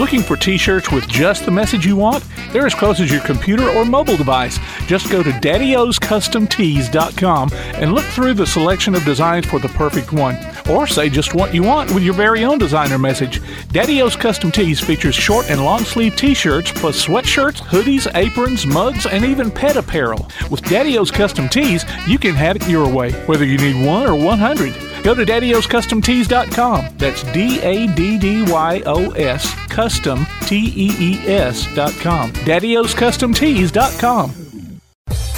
Looking 0.00 0.22
for 0.22 0.34
t 0.34 0.56
shirts 0.56 0.90
with 0.90 1.06
just 1.06 1.44
the 1.44 1.50
message 1.50 1.84
you 1.84 1.94
want? 1.94 2.24
They're 2.54 2.64
as 2.64 2.74
close 2.74 3.00
as 3.00 3.12
your 3.12 3.20
computer 3.20 3.68
or 3.68 3.84
mobile 3.84 4.16
device. 4.16 4.58
Just 4.86 5.10
go 5.10 5.22
to 5.22 5.28
daddyoscustomtees.com 5.28 7.50
and 7.52 7.92
look 7.92 8.06
through 8.06 8.32
the 8.32 8.46
selection 8.46 8.94
of 8.94 9.04
designs 9.04 9.44
for 9.44 9.58
the 9.58 9.68
perfect 9.68 10.14
one. 10.14 10.38
Or 10.70 10.86
say 10.86 11.10
just 11.10 11.34
what 11.34 11.52
you 11.52 11.62
want 11.62 11.92
with 11.92 12.02
your 12.02 12.14
very 12.14 12.44
own 12.44 12.56
designer 12.56 12.98
message. 12.98 13.42
Daddy 13.72 14.00
O's 14.00 14.16
Custom 14.16 14.50
Tees 14.50 14.80
features 14.80 15.14
short 15.14 15.50
and 15.50 15.62
long 15.62 15.80
sleeve 15.80 16.16
t 16.16 16.32
shirts, 16.32 16.72
plus 16.72 17.04
sweatshirts, 17.04 17.60
hoodies, 17.60 18.10
aprons, 18.14 18.66
mugs, 18.66 19.04
and 19.04 19.22
even 19.22 19.50
pet 19.50 19.76
apparel. 19.76 20.30
With 20.50 20.62
Daddy 20.62 20.96
O's 20.96 21.10
Custom 21.10 21.46
Tees, 21.46 21.84
you 22.06 22.18
can 22.18 22.34
have 22.34 22.56
it 22.56 22.66
your 22.66 22.88
way, 22.88 23.12
whether 23.26 23.44
you 23.44 23.58
need 23.58 23.84
one 23.84 24.06
or 24.06 24.14
100. 24.14 24.89
Go 25.02 25.14
to 25.14 25.24
daddyoscustomtees.com. 25.24 26.96
That's 26.98 27.22
D 27.32 27.60
A 27.60 27.86
D 27.94 28.18
D 28.18 28.42
Y 28.50 28.82
O 28.86 29.10
S 29.12 29.54
custom 29.68 30.26
T 30.42 30.56
E 30.56 30.90
E 30.98 31.28
S.com. 31.28 32.32
daddyoscustomtees.com. 32.32 34.49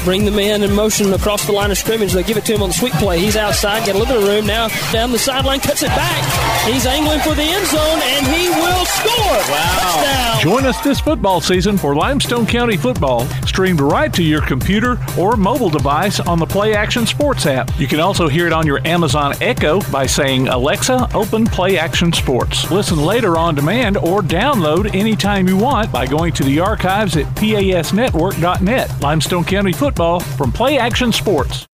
Bring 0.04 0.24
the 0.24 0.32
man 0.32 0.62
in 0.62 0.72
motion 0.74 1.12
across 1.12 1.46
the 1.46 1.52
line 1.52 1.70
of 1.70 1.78
scrimmage. 1.78 2.12
They 2.12 2.24
give 2.24 2.36
it 2.36 2.44
to 2.46 2.54
him 2.54 2.62
on 2.62 2.70
the 2.70 2.74
sweep 2.74 2.92
play. 2.94 3.20
He's 3.20 3.36
outside, 3.36 3.86
got 3.86 3.94
a 3.94 3.98
little 3.98 4.14
bit 4.14 4.22
of 4.22 4.28
room 4.28 4.46
now. 4.46 4.68
Down 4.92 5.12
the 5.12 5.18
sideline, 5.18 5.60
cuts 5.60 5.82
it 5.82 5.88
back. 5.88 6.66
He's 6.66 6.86
angling 6.86 7.20
for 7.20 7.34
the 7.34 7.42
end 7.42 7.66
zone, 7.66 8.00
and 8.02 8.26
he 8.26 8.48
will 8.50 8.84
score. 8.84 9.38
Wow. 9.52 9.78
Touchdown. 9.80 10.40
Join 10.42 10.66
us 10.66 10.80
this 10.80 10.98
football 10.98 11.40
season 11.40 11.78
for 11.78 11.94
Limestone 11.94 12.46
County 12.46 12.76
football, 12.76 13.26
streamed 13.46 13.80
right 13.80 14.12
to 14.12 14.24
your 14.24 14.42
computer 14.42 14.98
or 15.16 15.36
mobile 15.36 15.70
device 15.70 16.18
on 16.18 16.40
the 16.40 16.46
Play 16.46 16.74
Action 16.74 17.06
Sports 17.06 17.46
app. 17.46 17.70
You 17.78 17.86
can 17.86 18.00
also 18.00 18.26
hear 18.26 18.48
it 18.48 18.52
on 18.52 18.66
your 18.66 18.84
Amazon 18.84 19.34
Echo 19.40 19.80
by 19.92 20.06
saying, 20.06 20.48
Alexa, 20.48 21.08
open 21.14 21.46
Play 21.46 21.78
Action 21.78 22.12
Sports. 22.12 22.68
Listen 22.72 22.98
later 22.98 23.38
on 23.38 23.54
demand 23.54 23.96
or 23.98 24.20
download 24.20 24.92
anytime 24.94 25.46
you 25.46 25.56
want 25.56 25.92
by 25.92 26.06
going 26.06 26.32
to 26.32 26.42
the 26.42 26.58
archives 26.58 27.16
at 27.16 27.26
pasnetwork.net. 27.36 29.00
Limestone 29.00 29.44
County 29.44 29.72
football 29.92 30.20
from 30.20 30.50
Play 30.50 30.78
Action 30.78 31.12
Sports. 31.12 31.66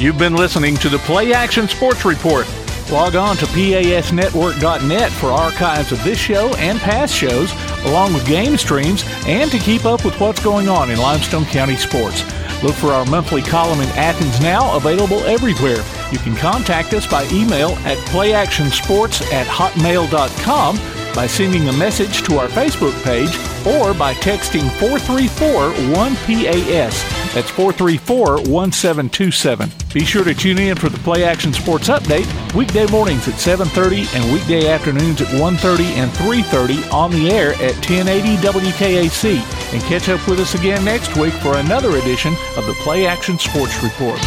You've 0.00 0.18
been 0.18 0.34
listening 0.34 0.76
to 0.76 0.88
the 0.88 0.98
Play 1.04 1.34
Action 1.34 1.68
Sports 1.68 2.06
Report. 2.06 2.46
Log 2.90 3.14
on 3.14 3.36
to 3.36 3.46
pasnetwork.net 3.46 5.12
for 5.12 5.26
archives 5.26 5.92
of 5.92 6.02
this 6.02 6.18
show 6.18 6.54
and 6.56 6.78
past 6.78 7.14
shows, 7.14 7.52
along 7.84 8.14
with 8.14 8.26
game 8.26 8.56
streams, 8.56 9.04
and 9.26 9.50
to 9.50 9.58
keep 9.58 9.84
up 9.84 10.04
with 10.04 10.18
what's 10.18 10.42
going 10.42 10.68
on 10.68 10.90
in 10.90 10.98
Limestone 10.98 11.44
County 11.46 11.76
sports. 11.76 12.22
Look 12.62 12.74
for 12.74 12.88
our 12.88 13.04
monthly 13.04 13.42
column 13.42 13.80
in 13.80 13.88
Athens 13.90 14.40
Now, 14.40 14.74
available 14.76 15.18
everywhere. 15.24 15.84
You 16.10 16.18
can 16.18 16.34
contact 16.36 16.94
us 16.94 17.06
by 17.06 17.28
email 17.30 17.70
at 17.84 17.98
playactionsports 18.08 19.30
at 19.32 19.46
hotmail.com, 19.46 20.76
by 21.14 21.26
sending 21.26 21.68
a 21.68 21.72
message 21.72 22.22
to 22.24 22.38
our 22.38 22.48
Facebook 22.48 22.94
page, 23.02 23.34
or 23.66 23.94
by 23.94 24.12
texting 24.14 24.68
434-1PAS. 24.78 27.34
That's 27.34 27.50
434-1727. 27.50 29.94
Be 29.94 30.04
sure 30.04 30.24
to 30.24 30.34
tune 30.34 30.58
in 30.58 30.76
for 30.76 30.88
the 30.88 30.98
Play 30.98 31.24
Action 31.24 31.52
Sports 31.52 31.88
Update 31.88 32.26
weekday 32.54 32.86
mornings 32.86 33.28
at 33.28 33.40
7:30 33.40 34.06
and 34.14 34.32
weekday 34.32 34.68
afternoons 34.68 35.20
at 35.20 35.28
1:30 35.40 35.94
and 35.94 36.12
3:30 36.12 36.84
on 36.92 37.10
the 37.10 37.30
air 37.30 37.54
at 37.54 37.80
1080 37.80 38.36
WKAC. 38.38 39.42
And 39.72 39.82
catch 39.84 40.08
up 40.08 40.26
with 40.28 40.40
us 40.40 40.54
again 40.54 40.84
next 40.84 41.16
week 41.16 41.34
for 41.34 41.56
another 41.56 41.96
edition 41.96 42.36
of 42.56 42.66
the 42.66 42.74
Play 42.84 43.06
Action 43.06 43.38
Sports 43.38 43.82
Report. 43.82 44.20